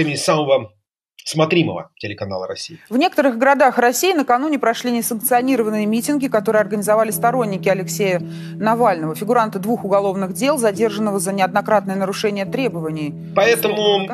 Времени 1.23 1.29
самого 1.29 1.49
смотримого 1.49 1.89
телеканала 1.99 2.47
России. 2.47 2.77
В 2.89 2.97
некоторых 2.97 3.37
городах 3.37 3.77
России 3.77 4.13
накануне 4.13 4.57
прошли 4.59 4.91
несанкционированные 4.91 5.85
митинги, 5.85 6.27
которые 6.27 6.61
организовали 6.61 7.11
сторонники 7.11 7.69
Алексея 7.69 8.21
Навального, 8.55 9.15
фигуранта 9.15 9.59
двух 9.59 9.85
уголовных 9.85 10.33
дел, 10.33 10.57
задержанного 10.57 11.19
за 11.19 11.33
неоднократное 11.33 11.95
нарушение 11.95 12.45
требований. 12.45 13.13
Поэтому 13.35 14.07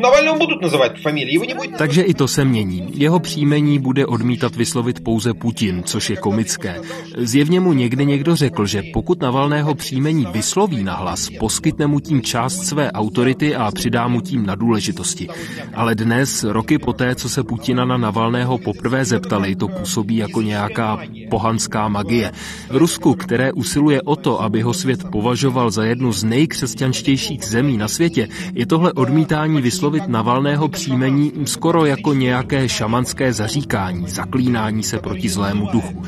Навального 0.00 0.38
будут 0.38 0.62
называть 0.62 1.00
фамилии, 1.02 1.34
его 1.34 1.44
не 1.44 1.54
будет. 1.54 1.76
Takže 1.78 2.02
i 2.02 2.14
to 2.14 2.28
se 2.28 2.44
mění. 2.44 2.92
Jeho 2.94 3.20
příjmení 3.20 3.78
bude 3.78 4.06
odmítat 4.06 4.56
vyslovit 4.56 5.04
pouze 5.04 5.34
Putin, 5.34 5.82
což 5.84 6.10
je 6.10 6.16
komické. 6.16 6.80
Zjevně 7.16 7.60
mu 7.60 7.72
někdy 7.72 8.06
někdo 8.06 8.36
řekl, 8.36 8.66
že 8.66 8.82
pokud 8.92 9.20
Navalného 9.20 9.74
příjmení 9.74 10.26
vysloví 10.32 10.82
na 10.82 10.94
hlas, 10.94 11.28
poskytne 11.38 11.86
mu 11.86 12.00
tím 12.00 12.22
část 12.22 12.66
své 12.66 12.92
autority 12.92 13.54
a 13.56 13.70
přidá 13.70 14.08
mu 14.08 14.20
tím 14.20 14.46
na 14.46 14.54
důležitosti. 14.54 15.28
Ale 15.74 15.94
dnes, 15.94 16.44
roky 16.47 16.77
poté, 16.77 17.15
co 17.15 17.29
se 17.29 17.43
Putina 17.43 17.85
na 17.85 17.97
Navalného 17.97 18.57
poprvé 18.57 19.05
zeptali, 19.05 19.55
to 19.55 19.67
působí 19.67 20.17
jako 20.17 20.41
nějaká 20.41 20.99
pohanská 21.29 21.87
magie. 21.87 22.31
V 22.69 22.75
Rusku, 22.75 23.13
které 23.13 23.51
usiluje 23.51 24.01
o 24.01 24.15
to, 24.15 24.41
aby 24.41 24.61
ho 24.61 24.73
svět 24.73 25.03
považoval 25.11 25.71
za 25.71 25.83
jednu 25.83 26.11
z 26.11 26.23
nejkřesťanštějších 26.23 27.45
zemí 27.45 27.77
na 27.77 27.87
světě, 27.87 28.27
je 28.53 28.65
tohle 28.65 28.93
odmítání 28.93 29.61
vyslovit 29.61 30.07
Navalného 30.07 30.67
příjmení 30.67 31.31
skoro 31.45 31.85
jako 31.85 32.13
nějaké 32.13 32.69
šamanské 32.69 33.33
zaříkání, 33.33 34.07
zaklínání 34.07 34.83
se 34.83 34.99
proti 34.99 35.29
zlému 35.29 35.67
duchu. 35.71 36.03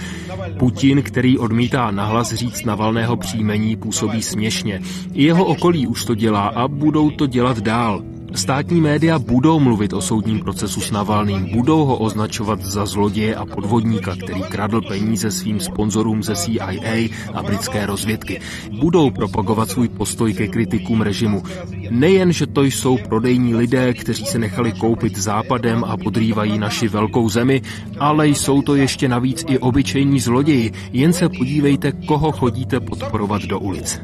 Putin, 0.60 1.02
který 1.02 1.38
odmítá 1.38 1.92
nahlas 1.92 2.34
říct 2.34 2.66
Navalného 2.66 3.18
příjmení, 3.18 3.76
působí 3.76 4.22
směšně. 4.22 4.82
I 5.14 5.24
jeho 5.24 5.46
okolí 5.46 5.88
už 5.88 6.06
to 6.06 6.16
dělá 6.16 6.48
a 6.48 6.68
budou 6.68 7.12
to 7.12 7.28
dělat 7.28 7.60
dál. 7.60 8.19
Státní 8.36 8.82
média 8.82 9.20
budou 9.20 9.60
mluvit 9.60 9.94
o 9.94 10.02
soudním 10.02 10.40
procesu 10.40 10.82
s 10.82 10.92
Navalným, 10.92 11.50
budou 11.54 11.86
ho 11.86 11.98
označovat 11.98 12.62
za 12.62 12.86
zloděje 12.86 13.36
a 13.36 13.46
podvodníka, 13.46 14.16
který 14.16 14.42
kradl 14.42 14.82
peníze 14.82 15.32
svým 15.32 15.60
sponzorům 15.60 16.24
ze 16.24 16.36
CIA 16.36 17.10
a 17.34 17.44
britské 17.44 17.86
rozvědky. 17.86 18.42
Budou 18.80 19.12
propagovat 19.12 19.70
svůj 19.70 19.88
postoj 19.88 20.34
ke 20.34 20.48
kritikům 20.48 21.02
režimu. 21.02 21.44
Nejen, 21.90 22.32
že 22.32 22.48
to 22.48 22.64
jsou 22.64 22.98
prodejní 22.98 23.56
lidé, 23.56 23.94
kteří 23.94 24.26
se 24.26 24.40
nechali 24.40 24.72
koupit 24.72 25.18
západem 25.18 25.84
a 25.84 25.98
podrývají 25.98 26.58
naši 26.58 26.88
velkou 26.88 27.30
zemi, 27.30 27.62
ale 28.00 28.28
jsou 28.28 28.62
to 28.62 28.76
ještě 28.76 29.10
navíc 29.10 29.46
i 29.48 29.60
obyčejní 29.60 30.20
zloději. 30.20 30.72
Jen 30.94 31.14
se 31.14 31.30
podívejte, 31.30 31.92
koho 31.92 32.32
chodíte 32.32 32.80
podporovat 32.80 33.42
do 33.42 33.60
ulic. 33.60 34.02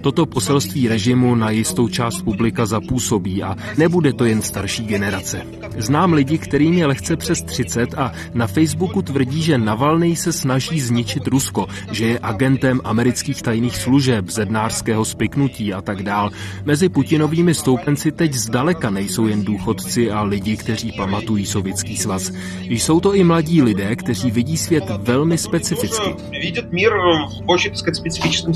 Toto 0.00 0.26
poselství 0.26 0.88
režimu 0.88 1.34
na 1.34 1.50
jistou 1.50 1.88
část 1.88 2.22
publika 2.22 2.66
zapůsobí 2.66 3.42
a 3.42 3.56
nebude 3.78 4.12
to 4.12 4.24
jen 4.24 4.42
starší 4.42 4.84
generace. 4.84 5.42
Znám 5.78 6.12
lidi, 6.12 6.38
kterým 6.38 6.74
je 6.74 6.86
lehce 6.86 7.16
přes 7.16 7.42
30 7.42 7.94
a 7.94 8.12
na 8.34 8.46
Facebooku 8.46 9.02
tvrdí, 9.02 9.42
že 9.42 9.58
Navalny 9.58 10.16
se 10.16 10.32
snaží 10.32 10.80
zničit 10.80 11.26
Rusko, 11.26 11.66
že 11.92 12.06
je 12.06 12.18
agentem 12.18 12.80
amerických 12.84 13.42
tajných 13.42 13.76
služeb, 13.76 14.30
zednářského 14.30 15.04
spiknutí 15.04 15.72
a 15.74 15.82
tak 15.82 16.02
dál. 16.02 16.30
Mezi 16.64 16.88
Putinovými 16.88 17.54
stoupenci 17.54 18.12
teď 18.12 18.32
zdaleka 18.32 18.90
nejsou 18.90 19.26
jen 19.26 19.44
důchodci 19.44 20.10
a 20.10 20.22
lidi, 20.22 20.56
kteří 20.56 20.92
pamatují 20.92 21.46
Sovětský 21.46 21.96
svaz. 21.96 22.32
Jsou 22.62 23.00
to 23.00 23.14
i 23.14 23.24
mladí 23.24 23.62
lidé, 23.62 23.96
kteří 23.96 24.30
vidí 24.30 24.56
svět 24.56 24.84
velmi 24.98 25.38
specificky. 25.38 26.14
Видят 26.42 26.72
мир 26.72 26.90
в 26.90 27.50
очень, 27.50 27.70
так 27.70 27.78
сказать, 27.78 27.96
специфическом 27.96 28.54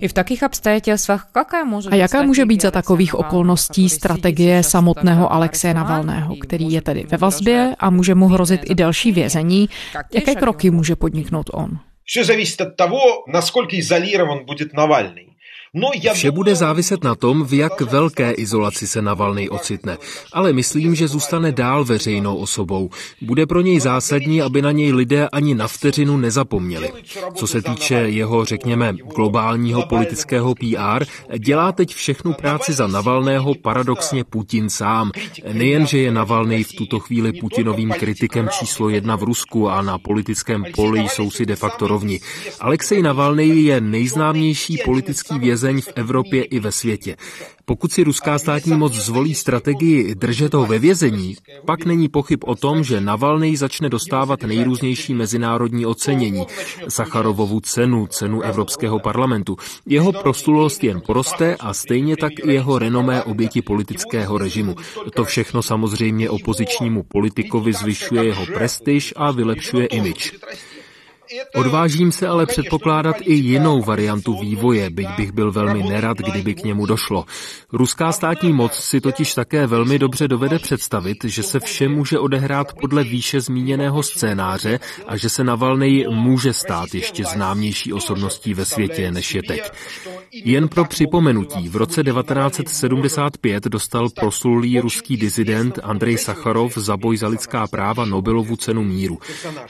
I 0.00 0.08
v 0.08 0.12
takých 0.12 0.42
обстоятельствах 0.42 1.28
какая 1.32 1.64
může 1.64 1.90
A 1.90 1.94
jaká 1.94 2.22
může 2.22 2.44
být 2.46 2.62
za 2.62 2.70
takových 2.70 3.14
okolností 3.14 3.88
strategie 3.88 4.62
samotného 4.62 5.32
Alexeje 5.32 5.74
Navalného, 5.74 6.36
který 6.36 6.72
je 6.72 6.82
tedy 6.82 7.04
ve 7.08 7.16
vazbě 7.16 7.74
a 7.78 7.90
může 7.90 8.14
mu 8.14 8.28
hrozit 8.28 8.60
i 8.64 8.74
další 8.74 9.12
vězení? 9.12 9.68
Jaké 10.14 10.34
kroky 10.34 10.70
může 10.70 10.96
podniknout 10.96 11.50
on? 11.52 11.78
Все 12.06 12.24
зависит 12.24 12.60
от 12.60 12.76
того, 12.76 13.00
насколько 13.28 13.76
изолирован 13.76 14.44
будет 14.44 14.72
Навальный. 14.74 15.27
No, 15.73 15.89
Vše 16.13 16.31
bude 16.31 16.55
záviset 16.55 17.03
na 17.03 17.15
tom, 17.15 17.43
v 17.43 17.53
jak 17.53 17.81
velké 17.81 18.31
izolaci 18.31 18.87
se 18.87 19.01
Navalny 19.01 19.49
ocitne, 19.49 19.97
ale 20.33 20.53
myslím, 20.53 20.95
že 20.95 21.07
zůstane 21.07 21.51
dál 21.51 21.85
veřejnou 21.85 22.35
osobou. 22.35 22.89
Bude 23.21 23.45
pro 23.45 23.61
něj 23.61 23.79
zásadní, 23.79 24.41
aby 24.41 24.61
na 24.61 24.71
něj 24.71 24.93
lidé 24.93 25.29
ani 25.29 25.55
na 25.55 25.67
vteřinu 25.67 26.17
nezapomněli. 26.17 26.91
Co 27.35 27.47
se 27.47 27.61
týče 27.61 27.95
jeho, 27.95 28.45
řekněme, 28.45 28.93
globálního 29.15 29.85
politického 29.85 30.55
PR, 30.55 31.05
dělá 31.37 31.71
teď 31.71 31.95
všechnu 31.95 32.33
práci 32.33 32.73
za 32.73 32.87
Navalného 32.87 33.55
paradoxně 33.55 34.23
Putin 34.23 34.69
sám. 34.69 35.11
Nejenže 35.53 35.97
je 35.97 36.11
Navalný 36.11 36.63
v 36.63 36.73
tuto 36.73 36.99
chvíli 36.99 37.33
Putinovým 37.33 37.89
kritikem 37.91 38.49
číslo 38.59 38.89
jedna 38.89 39.15
v 39.15 39.23
Rusku 39.23 39.69
a 39.69 39.81
na 39.81 39.97
politickém 39.97 40.65
poli 40.75 40.99
jsou 40.99 41.31
si 41.31 41.45
de 41.45 41.55
facto 41.55 41.87
rovni. 41.87 42.19
Alexej 42.59 43.01
Navalný 43.01 43.63
je 43.63 43.81
nejznámější 43.81 44.77
politický 44.85 45.39
věz 45.39 45.58
vězeň 45.59 45.81
v 45.81 45.89
Evropě 45.95 46.43
i 46.43 46.59
ve 46.59 46.71
světě. 46.71 47.15
Pokud 47.65 47.91
si 47.91 48.03
ruská 48.03 48.39
státní 48.39 48.73
moc 48.77 48.93
zvolí 48.93 49.35
strategii 49.35 50.15
držet 50.15 50.53
ho 50.53 50.65
ve 50.65 50.79
vězení, 50.79 51.35
pak 51.65 51.85
není 51.85 52.07
pochyb 52.09 52.39
o 52.45 52.55
tom, 52.55 52.83
že 52.83 53.01
Navalny 53.01 53.57
začne 53.57 53.89
dostávat 53.89 54.43
nejrůznější 54.43 55.13
mezinárodní 55.13 55.85
ocenění, 55.85 56.45
Sacharovovu 56.87 57.59
cenu, 57.59 58.07
cenu 58.07 58.41
Evropského 58.41 58.99
parlamentu. 58.99 59.57
Jeho 59.85 60.11
proslulost 60.11 60.83
jen 60.83 61.01
poroste 61.01 61.55
a 61.59 61.73
stejně 61.73 62.17
tak 62.17 62.31
i 62.39 62.53
jeho 62.53 62.79
renomé 62.79 63.23
oběti 63.23 63.61
politického 63.61 64.37
režimu. 64.37 64.75
To 65.15 65.25
všechno 65.25 65.61
samozřejmě 65.61 66.29
opozičnímu 66.29 67.03
politikovi 67.03 67.73
zvyšuje 67.73 68.23
jeho 68.23 68.45
prestiž 68.45 69.13
a 69.15 69.31
vylepšuje 69.31 69.85
imič. 69.85 70.33
Odvážím 71.55 72.11
se 72.11 72.27
ale 72.27 72.45
předpokládat 72.45 73.15
i 73.21 73.33
jinou 73.33 73.81
variantu 73.81 74.39
vývoje, 74.39 74.89
byť 74.89 75.07
bych 75.17 75.31
byl 75.31 75.51
velmi 75.51 75.83
nerad, 75.83 76.17
kdyby 76.17 76.55
k 76.55 76.63
němu 76.63 76.85
došlo. 76.85 77.25
Ruská 77.73 78.11
státní 78.11 78.53
moc 78.53 78.73
si 78.73 79.01
totiž 79.01 79.33
také 79.33 79.67
velmi 79.67 79.99
dobře 79.99 80.27
dovede 80.27 80.59
představit, 80.59 81.17
že 81.23 81.43
se 81.43 81.59
vše 81.59 81.87
může 81.87 82.19
odehrát 82.19 82.73
podle 82.73 83.03
výše 83.03 83.41
zmíněného 83.41 84.03
scénáře 84.03 84.79
a 85.07 85.17
že 85.17 85.29
se 85.29 85.43
Navalny 85.43 86.05
může 86.09 86.53
stát 86.53 86.95
ještě 86.95 87.25
známější 87.25 87.93
osobností 87.93 88.53
ve 88.53 88.65
světě, 88.65 89.11
než 89.11 89.35
je 89.35 89.43
teď. 89.43 89.61
Jen 90.31 90.67
pro 90.67 90.85
připomenutí, 90.85 91.69
v 91.69 91.75
roce 91.75 92.03
1975 92.03 93.63
dostal 93.63 94.09
proslulý 94.09 94.79
ruský 94.79 95.17
dizident 95.17 95.79
Andrej 95.83 96.17
Sacharov 96.17 96.77
za 96.77 96.97
boj 96.97 97.17
za 97.17 97.27
lidská 97.27 97.67
práva 97.67 98.05
Nobelovu 98.05 98.55
cenu 98.55 98.83
míru. 98.83 99.19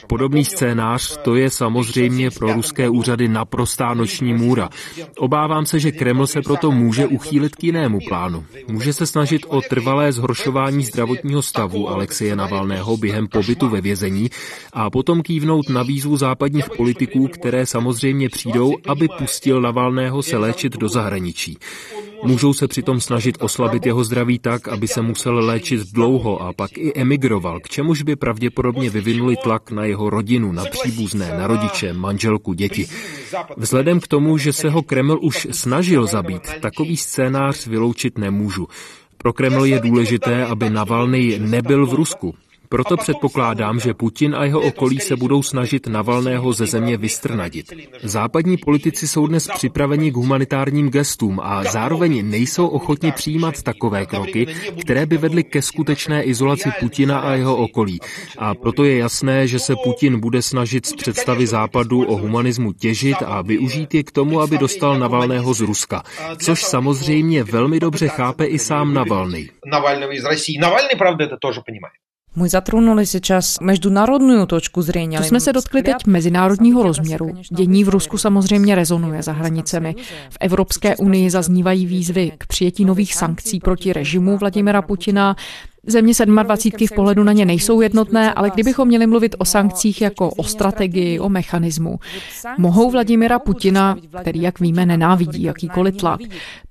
Podobný 0.07 0.45
scénář 0.45 1.17
to 1.23 1.35
je 1.35 1.48
samozřejmě 1.49 2.31
pro 2.31 2.53
ruské 2.53 2.89
úřady 2.89 3.27
naprostá 3.27 3.93
noční 3.93 4.33
můra. 4.33 4.69
Obávám 5.17 5.65
se, 5.65 5.79
že 5.79 5.91
Kreml 5.91 6.27
se 6.27 6.41
proto 6.41 6.71
může 6.71 7.07
uchýlit 7.07 7.55
k 7.55 7.63
jinému 7.63 7.99
plánu. 8.07 8.45
Může 8.67 8.93
se 8.93 9.05
snažit 9.05 9.45
o 9.47 9.61
trvalé 9.61 10.11
zhoršování 10.11 10.83
zdravotního 10.83 11.41
stavu 11.41 11.89
Alexeje 11.89 12.35
Navalného 12.35 12.97
během 12.97 13.27
pobytu 13.27 13.69
ve 13.69 13.81
vězení 13.81 14.29
a 14.73 14.89
potom 14.89 15.21
kývnout 15.21 15.69
na 15.69 15.83
výzvu 15.83 16.17
západních 16.17 16.69
politiků, 16.77 17.27
které 17.27 17.65
samozřejmě 17.65 18.29
přijdou, 18.29 18.75
aby 18.87 19.07
pustil 19.17 19.61
Navalného 19.61 20.23
se 20.23 20.37
léčit 20.37 20.77
do 20.77 20.89
zahraničí. 20.89 21.57
Můžou 22.23 22.53
se 22.53 22.67
přitom 22.67 23.01
snažit 23.01 23.37
oslabit 23.39 23.85
jeho 23.85 24.03
zdraví 24.03 24.39
tak, 24.39 24.67
aby 24.67 24.87
se 24.87 25.01
musel 25.01 25.45
léčit 25.45 25.91
dlouho 25.93 26.41
a 26.41 26.53
pak 26.53 26.77
i 26.77 26.93
emigroval, 26.95 27.59
k 27.59 27.69
čemuž 27.69 28.01
by 28.01 28.15
pravděpodobně 28.15 28.89
vyvinuli 28.89 29.35
tlak 29.43 29.71
na 29.71 29.85
jeho 29.85 30.09
rodinu, 30.09 30.51
na 30.51 30.65
příbuzné, 30.65 31.37
na 31.39 31.47
rodiče, 31.47 31.93
manželku, 31.93 32.53
děti. 32.53 32.87
Vzhledem 33.57 33.99
k 33.99 34.07
tomu, 34.07 34.37
že 34.37 34.53
se 34.53 34.69
ho 34.69 34.81
Kreml 34.81 35.19
už 35.21 35.47
snažil 35.51 36.07
zabít, 36.07 36.43
takový 36.61 36.97
scénář 36.97 37.67
vyloučit 37.67 38.17
nemůžu. 38.17 38.67
Pro 39.17 39.33
Kreml 39.33 39.65
je 39.65 39.79
důležité, 39.79 40.45
aby 40.45 40.69
Navalny 40.69 41.39
nebyl 41.39 41.87
v 41.87 41.93
Rusku. 41.93 42.35
Proto 42.68 42.96
předpokládám, 42.96 43.80
že 43.80 43.94
Putin 43.94 44.34
a 44.34 44.44
jeho 44.44 44.60
okolí 44.60 45.00
se 45.00 45.16
budou 45.16 45.42
snažit 45.42 45.86
Navalného 45.86 46.52
ze 46.52 46.66
země 46.66 46.96
vystrnadit. 46.96 47.72
Západní 48.02 48.56
politici 48.56 49.08
jsou 49.08 49.26
dnes 49.26 49.48
připraveni 49.54 50.10
k 50.10 50.14
humanitárním 50.14 50.90
gestům 50.90 51.40
a 51.42 51.64
zároveň 51.64 52.30
nejsou 52.30 52.66
ochotni 52.66 53.12
přijímat 53.12 53.62
takové 53.62 54.06
kroky, 54.06 54.46
které 54.80 55.06
by 55.06 55.18
vedly 55.18 55.44
ke 55.44 55.62
skutečné 55.62 56.22
izolaci 56.22 56.70
Putina 56.80 57.18
a 57.18 57.32
jeho 57.34 57.56
okolí. 57.56 58.00
A 58.38 58.54
proto 58.54 58.84
je 58.84 58.98
jasné, 58.98 59.46
že 59.46 59.58
se 59.58 59.74
Putin 59.84 60.20
bude 60.20 60.42
snažit 60.42 60.86
z 60.86 60.94
představy 60.94 61.46
Západu 61.46 62.02
o 62.04 62.16
humanismu 62.16 62.72
těžit 62.72 63.16
a 63.26 63.42
využít 63.42 63.94
je 63.94 64.02
k 64.02 64.12
tomu, 64.12 64.40
aby 64.40 64.58
dostal 64.58 64.98
Navalného 64.98 65.54
z 65.54 65.60
Ruska. 65.60 66.02
Což 66.36 66.62
samozřejmě 66.62 67.44
velmi 67.44 67.80
dobře 67.80 68.08
chápe 68.08 68.46
i 68.46 68.58
sám 68.58 68.94
Navalny. 68.94 69.50
Навального 69.66 70.12
из 70.12 70.24
России. 70.24 70.58
Навальный, 70.60 70.96
правда, 70.98 71.24
это 71.24 71.36
тоже 71.40 71.60
понимает. 71.66 71.94
Мы 72.36 72.48
затронули 72.48 73.04
сейчас 73.04 73.60
международную 73.60 74.46
точку 74.46 74.82
зрения. 74.82 75.18
To 75.18 75.24
jsme 75.24 75.40
se 75.40 75.52
dotkli 75.52 75.82
teď 75.82 76.06
mezinárodního 76.06 76.82
rozměru. 76.82 77.30
Dění 77.56 77.84
v 77.84 77.88
Rusku 77.88 78.18
samozřejmě 78.18 78.74
rezonuje 78.74 79.22
za 79.22 79.32
hranicemi. 79.32 79.94
V 80.30 80.36
Evropské 80.40 80.96
unii 80.96 81.30
zaznívají 81.30 81.86
výzvy 81.86 82.32
k 82.38 82.46
přijetí 82.46 82.84
nových 82.84 83.14
sankcí 83.14 83.60
proti 83.60 83.92
režimu 83.92 84.38
Vladimira 84.38 84.82
Putina. 84.82 85.36
Země 85.88 86.12
27 86.26 86.86
v 86.86 86.92
pohledu 86.92 87.24
na 87.24 87.32
ně 87.32 87.44
nejsou 87.44 87.80
jednotné, 87.80 88.34
ale 88.34 88.50
kdybychom 88.50 88.88
měli 88.88 89.06
mluvit 89.06 89.36
o 89.38 89.44
sankcích 89.44 90.02
jako 90.02 90.30
o 90.30 90.44
strategii, 90.44 91.20
o 91.20 91.28
mechanismu, 91.28 91.98
mohou 92.58 92.90
Vladimira 92.90 93.38
Putina, 93.38 93.96
který, 94.20 94.42
jak 94.42 94.60
víme, 94.60 94.86
nenávidí 94.86 95.42
jakýkoliv 95.42 95.96
tlak, 95.96 96.20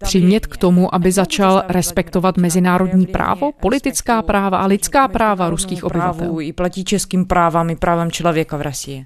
přimět 0.04 0.48
k 0.48 0.58
tomu, 0.58 0.96
aby 0.96 1.12
začal 1.12 1.64
respektovat 1.68 2.38
mezinárodní 2.38 3.08
právo, 3.08 3.52
politická 3.62 4.22
práva 4.22 4.58
a 4.58 4.66
lidská 4.66 5.08
práva 5.08 5.50
ruských 5.50 5.84
obyvatel. 5.84 6.40
I 6.42 6.54
platí 6.54 6.84
českým 6.84 7.26
právám 7.26 7.70
i 7.70 7.76
právem 7.76 8.12
člověka 8.12 8.58
v 8.58 8.62
Rusii. 8.62 9.06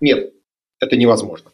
Нет, 0.00 0.18
это 0.84 0.96
невозможно. 0.96 1.50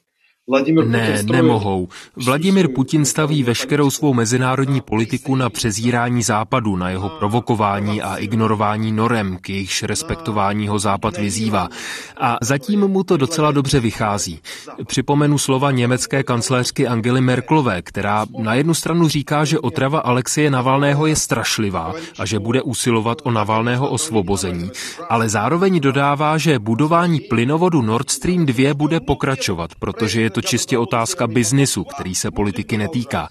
Ne, 0.85 1.23
nemohou. 1.23 1.87
Vladimir 2.15 2.67
Putin 2.67 3.05
staví 3.05 3.43
veškerou 3.43 3.91
svou 3.91 4.13
mezinárodní 4.13 4.81
politiku 4.81 5.35
na 5.35 5.49
přezírání 5.49 6.23
západu, 6.23 6.75
na 6.75 6.89
jeho 6.89 7.09
provokování 7.09 8.01
a 8.01 8.15
ignorování 8.15 8.91
norem, 8.91 9.37
k 9.41 9.49
jejichž 9.49 9.83
respektování 9.83 10.67
ho 10.67 10.79
západ 10.79 11.17
vyzývá. 11.17 11.69
A 12.17 12.37
zatím 12.41 12.87
mu 12.87 13.03
to 13.03 13.17
docela 13.17 13.51
dobře 13.51 13.79
vychází. 13.79 14.39
Připomenu 14.87 15.37
slova 15.37 15.71
německé 15.71 16.23
kancléřky 16.23 16.87
Angely 16.87 17.21
Merklové, 17.21 17.81
která 17.81 18.25
na 18.39 18.53
jednu 18.53 18.73
stranu 18.73 19.07
říká, 19.07 19.45
že 19.45 19.59
otrava 19.59 19.99
Alexeje 19.99 20.51
Navalného 20.51 21.05
je 21.05 21.15
strašlivá 21.15 21.93
a 22.19 22.25
že 22.25 22.39
bude 22.39 22.61
usilovat 22.61 23.17
o 23.23 23.31
Navalného 23.31 23.89
osvobození, 23.89 24.71
ale 25.09 25.29
zároveň 25.29 25.79
dodává, 25.79 26.37
že 26.37 26.59
budování 26.59 27.19
plynovodu 27.19 27.81
Nord 27.81 28.09
Stream 28.09 28.45
2 28.45 28.73
bude 28.73 28.99
pokračovat, 28.99 29.71
protože 29.79 30.21
je 30.21 30.36
to 30.37 30.41
čistě 30.41 30.77
otázka 30.77 31.27
biznisu, 31.27 31.83
který 31.83 32.15
se 32.15 32.31
politiky 32.31 32.77
netýká. 32.77 33.29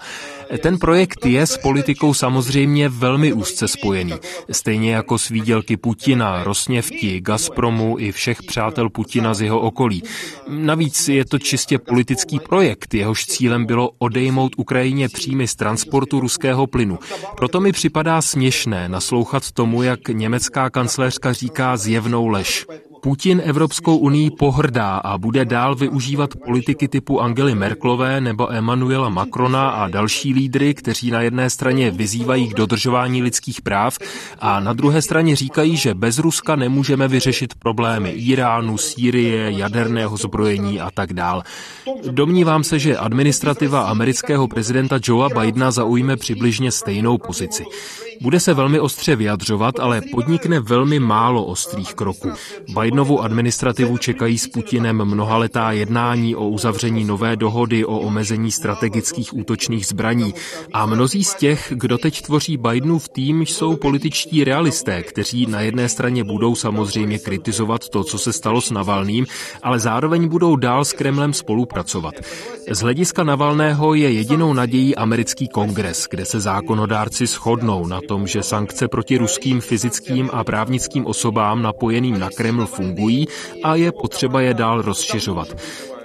Ten 0.62 0.78
projekt 0.78 1.26
je 1.26 1.46
s 1.46 1.58
politikou 1.58 2.14
samozřejmě 2.14 2.88
velmi 2.88 3.32
úzce 3.32 3.68
spojený, 3.68 4.14
stejně 4.50 4.94
jako 4.94 5.18
s 5.18 5.28
výdělky 5.28 5.76
Putina, 5.76 6.44
Rosněvti, 6.44 7.20
Gazpromu 7.20 7.96
i 7.98 8.12
všech 8.12 8.42
přátel 8.42 8.90
Putina 8.90 9.34
z 9.34 9.40
jeho 9.40 9.60
okolí. 9.60 10.02
Navíc 10.48 11.08
je 11.08 11.24
to 11.24 11.38
čistě 11.38 11.78
politický 11.78 12.40
projekt, 12.40 12.94
jehož 12.94 13.26
cílem 13.26 13.66
bylo 13.66 13.90
odejmout 13.98 14.52
Ukrajině 14.56 15.08
příjmy 15.08 15.48
z 15.48 15.54
transportu 15.56 16.20
ruského 16.20 16.66
plynu. 16.66 16.98
Proto 17.36 17.60
mi 17.60 17.72
připadá 17.72 18.22
směšné 18.22 18.88
naslouchat 18.88 19.52
tomu, 19.52 19.82
jak 19.82 20.08
německá 20.08 20.70
kancléřka 20.70 21.32
říká 21.32 21.76
zjevnou 21.76 22.28
lež. 22.28 22.66
Putin 23.00 23.42
Evropskou 23.44 23.96
unii 23.96 24.30
pohrdá 24.30 24.96
a 24.96 25.18
bude 25.18 25.44
dál 25.44 25.74
využívat 25.74 26.30
politiky 26.44 26.88
typu 26.88 27.20
Angely 27.20 27.54
Merklové 27.54 28.20
nebo 28.20 28.52
Emmanuela 28.52 29.09
Macrona 29.09 29.68
a 29.70 29.88
další 29.88 30.32
lídry, 30.32 30.74
kteří 30.74 31.11
na 31.11 31.20
jedné 31.20 31.50
straně 31.50 31.90
vyzývají 31.90 32.48
k 32.48 32.54
dodržování 32.54 33.22
lidských 33.22 33.62
práv 33.62 33.98
a 34.38 34.61
na 34.61 34.72
druhé 34.72 35.02
straně 35.02 35.37
říkají, 35.37 35.76
že 35.76 35.94
bez 35.94 36.18
Ruska 36.18 36.56
nemůžeme 36.56 37.09
vyřešit 37.09 37.54
problémy 37.54 38.11
Iránu, 38.11 38.78
Sýrie, 38.78 39.52
jaderného 39.52 40.16
zbrojení 40.16 40.80
a 40.80 40.90
tak 40.90 41.12
dál. 41.12 41.42
Domnívám 42.11 42.64
se, 42.64 42.78
že 42.78 42.96
administrativa 42.96 43.80
amerického 43.82 44.48
prezidenta 44.48 44.98
Joea 45.02 45.28
Bidena 45.40 45.70
zaujme 45.70 46.16
přibližně 46.16 46.70
stejnou 46.70 47.18
pozici. 47.18 47.64
Bude 48.20 48.40
se 48.40 48.55
velmi 48.55 48.81
ostře 48.81 49.16
vyjadřovat, 49.16 49.81
ale 49.81 50.02
podnikne 50.12 50.61
velmi 50.61 50.98
málo 51.00 51.44
ostrých 51.44 51.94
kroků. 51.94 52.33
Bidenovu 52.81 53.22
administrativu 53.22 53.98
čekají 53.98 54.38
s 54.38 54.48
Putinem 54.48 55.05
mnohaletá 55.05 55.72
jednání 55.72 56.37
o 56.37 56.48
uzavření 56.48 57.05
nové 57.05 57.37
dohody 57.37 57.85
o 57.85 57.98
omezení 57.98 58.50
strategických 58.50 59.37
útočných 59.37 59.87
zbraní. 59.87 60.35
A 60.72 60.87
mnozí 60.87 61.24
z 61.24 61.35
těch, 61.35 61.72
kdo 61.76 61.98
teď 61.98 62.22
tvoří 62.22 62.57
Bidenův 62.57 63.09
tým, 63.09 63.42
jsou 63.42 63.76
političtí 63.76 64.44
realisté, 64.44 65.02
kteří 65.02 65.46
na 65.46 65.61
jedné 65.61 65.88
straně 65.88 66.24
budou 66.24 66.55
samozřejmě 66.55 67.18
kritizovat 67.18 67.88
to, 67.88 68.05
co 68.05 68.18
se 68.18 68.33
stalo 68.33 68.61
s 68.61 68.70
Navalným, 68.70 69.26
ale 69.62 69.79
zároveň 69.79 70.29
budou 70.29 70.57
dál 70.57 70.85
s 70.85 70.92
Kremlem 70.92 71.33
spolupracovat. 71.33 72.14
Z 72.70 72.81
hlediska 72.81 73.24
Navalného 73.24 73.94
je 73.94 74.12
jedinou 74.12 74.52
nadějí 74.52 74.96
americký 74.96 75.48
kongres, 75.48 76.07
kde 76.11 76.24
se 76.24 76.40
zákonodárci 76.40 77.26
shodnou 77.26 77.87
na 77.87 78.00
tom, 78.06 78.26
že 78.26 78.42
sankce 78.42 78.88
proti 78.88 79.18
ruským 79.18 79.60
fyzickým 79.60 80.30
a 80.32 80.44
právnickým 80.44 81.06
osobám 81.06 81.62
napojeným 81.62 82.18
na 82.18 82.30
Kreml 82.30 82.66
fungují 82.66 83.26
a 83.62 83.74
je 83.74 83.92
potřeba 83.92 84.40
je 84.40 84.54
dál 84.54 84.82
rozšiřovat. 84.82 85.48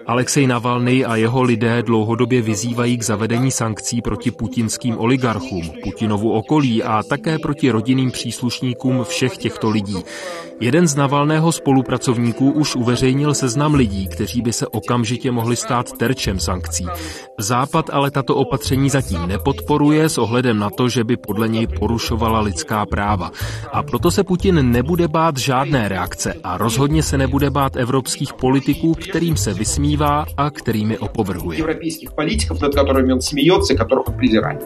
Alexej 0.07 0.47
Navalny 0.47 1.05
a 1.05 1.15
jeho 1.15 1.41
lidé 1.41 1.83
dlouhodobě 1.83 2.41
vyzývají 2.41 2.97
k 2.97 3.03
zavedení 3.03 3.51
sankcí 3.51 4.01
proti 4.01 4.31
putinským 4.31 4.97
oligarchům, 4.97 5.71
Putinovu 5.83 6.31
okolí 6.31 6.83
a 6.83 7.03
také 7.09 7.39
proti 7.39 7.71
rodinným 7.71 8.11
příslušníkům 8.11 9.03
všech 9.03 9.37
těchto 9.37 9.69
lidí. 9.69 10.03
Jeden 10.59 10.87
z 10.87 10.95
Navalného 10.95 11.51
spolupracovníků 11.51 12.51
už 12.51 12.75
uveřejnil 12.75 13.33
seznam 13.33 13.73
lidí, 13.73 14.07
kteří 14.07 14.41
by 14.41 14.53
se 14.53 14.67
okamžitě 14.67 15.31
mohli 15.31 15.55
stát 15.55 15.91
terčem 15.97 16.39
sankcí. 16.39 16.85
Západ 17.39 17.89
ale 17.89 18.11
tato 18.11 18.35
opatření 18.35 18.89
zatím 18.89 19.27
nepodporuje 19.27 20.09
s 20.09 20.17
ohledem 20.17 20.59
na 20.59 20.69
to, 20.69 20.89
že 20.89 21.03
by 21.03 21.17
podle 21.17 21.47
něj 21.47 21.67
porušovala 21.67 22.39
lidská 22.39 22.85
práva. 22.85 23.31
A 23.71 23.83
proto 23.83 24.11
se 24.11 24.23
Putin 24.23 24.71
nebude 24.71 25.07
bát 25.07 25.37
žádné 25.37 25.89
reakce 25.89 26.33
a 26.43 26.57
rozhodně 26.57 27.03
se 27.03 27.17
nebude 27.17 27.49
bát 27.49 27.75
evropských 27.75 28.33
politiků, 28.33 28.93
kterým 28.93 29.37
se 29.37 29.53
vysmívá 29.90 30.26
a 30.36 30.50
kterými 30.50 30.98
opovrhuje. 30.98 31.58
Европейских 31.58 32.14
политиков, 32.14 32.60
над 32.60 32.74
которыми 32.74 33.12
он 33.12 33.20
смеется 33.20 33.74
и 33.74 33.76
которых 33.76 34.08
он 34.08 34.14
презирает. 34.14 34.62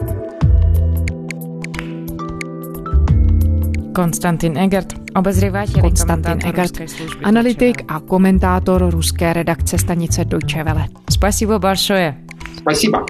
Konstantin 3.93 4.57
Egert, 4.57 4.93
obezřivatel 5.15 5.81
Konstantin 5.81 6.39
Egert, 6.45 6.81
analytik 7.23 7.83
a 7.87 7.99
komentátor 7.99 8.89
ruské 8.89 9.33
redakce 9.33 9.77
stanice 9.77 10.25
Deutsche 10.25 10.63
Welle. 10.63 10.87
Спасибо 11.09 11.59
большое. 11.59 12.15
Спасибо. 12.57 13.05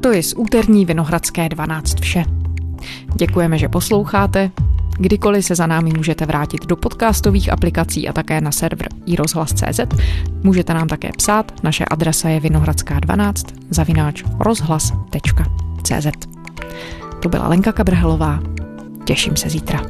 To 0.00 0.12
je 0.12 0.22
z 0.22 0.34
úterní 0.36 0.86
Vinohradské 0.86 1.48
12 1.48 2.00
vše. 2.00 2.24
Děkujeme, 3.14 3.58
že 3.58 3.68
posloucháte. 3.68 4.50
Kdykoliv 4.99 5.45
se 5.45 5.55
za 5.55 5.67
námi 5.67 5.91
můžete 5.97 6.25
vrátit 6.25 6.65
do 6.65 6.75
podcastových 6.75 7.51
aplikací 7.51 8.09
a 8.09 8.13
také 8.13 8.41
na 8.41 8.51
server 8.51 8.87
iRozhlas.cz. 9.05 9.79
Můžete 10.43 10.73
nám 10.73 10.87
také 10.87 11.09
psát, 11.17 11.51
naše 11.63 11.85
adresa 11.85 12.29
je 12.29 12.39
vinohradská12 12.39 13.45
zavináč 13.69 14.23
rozhlas.cz. 14.39 16.27
To 17.21 17.29
byla 17.29 17.47
Lenka 17.47 17.71
Kabrhelová. 17.71 18.39
Těším 19.05 19.35
se 19.35 19.49
zítra. 19.49 19.81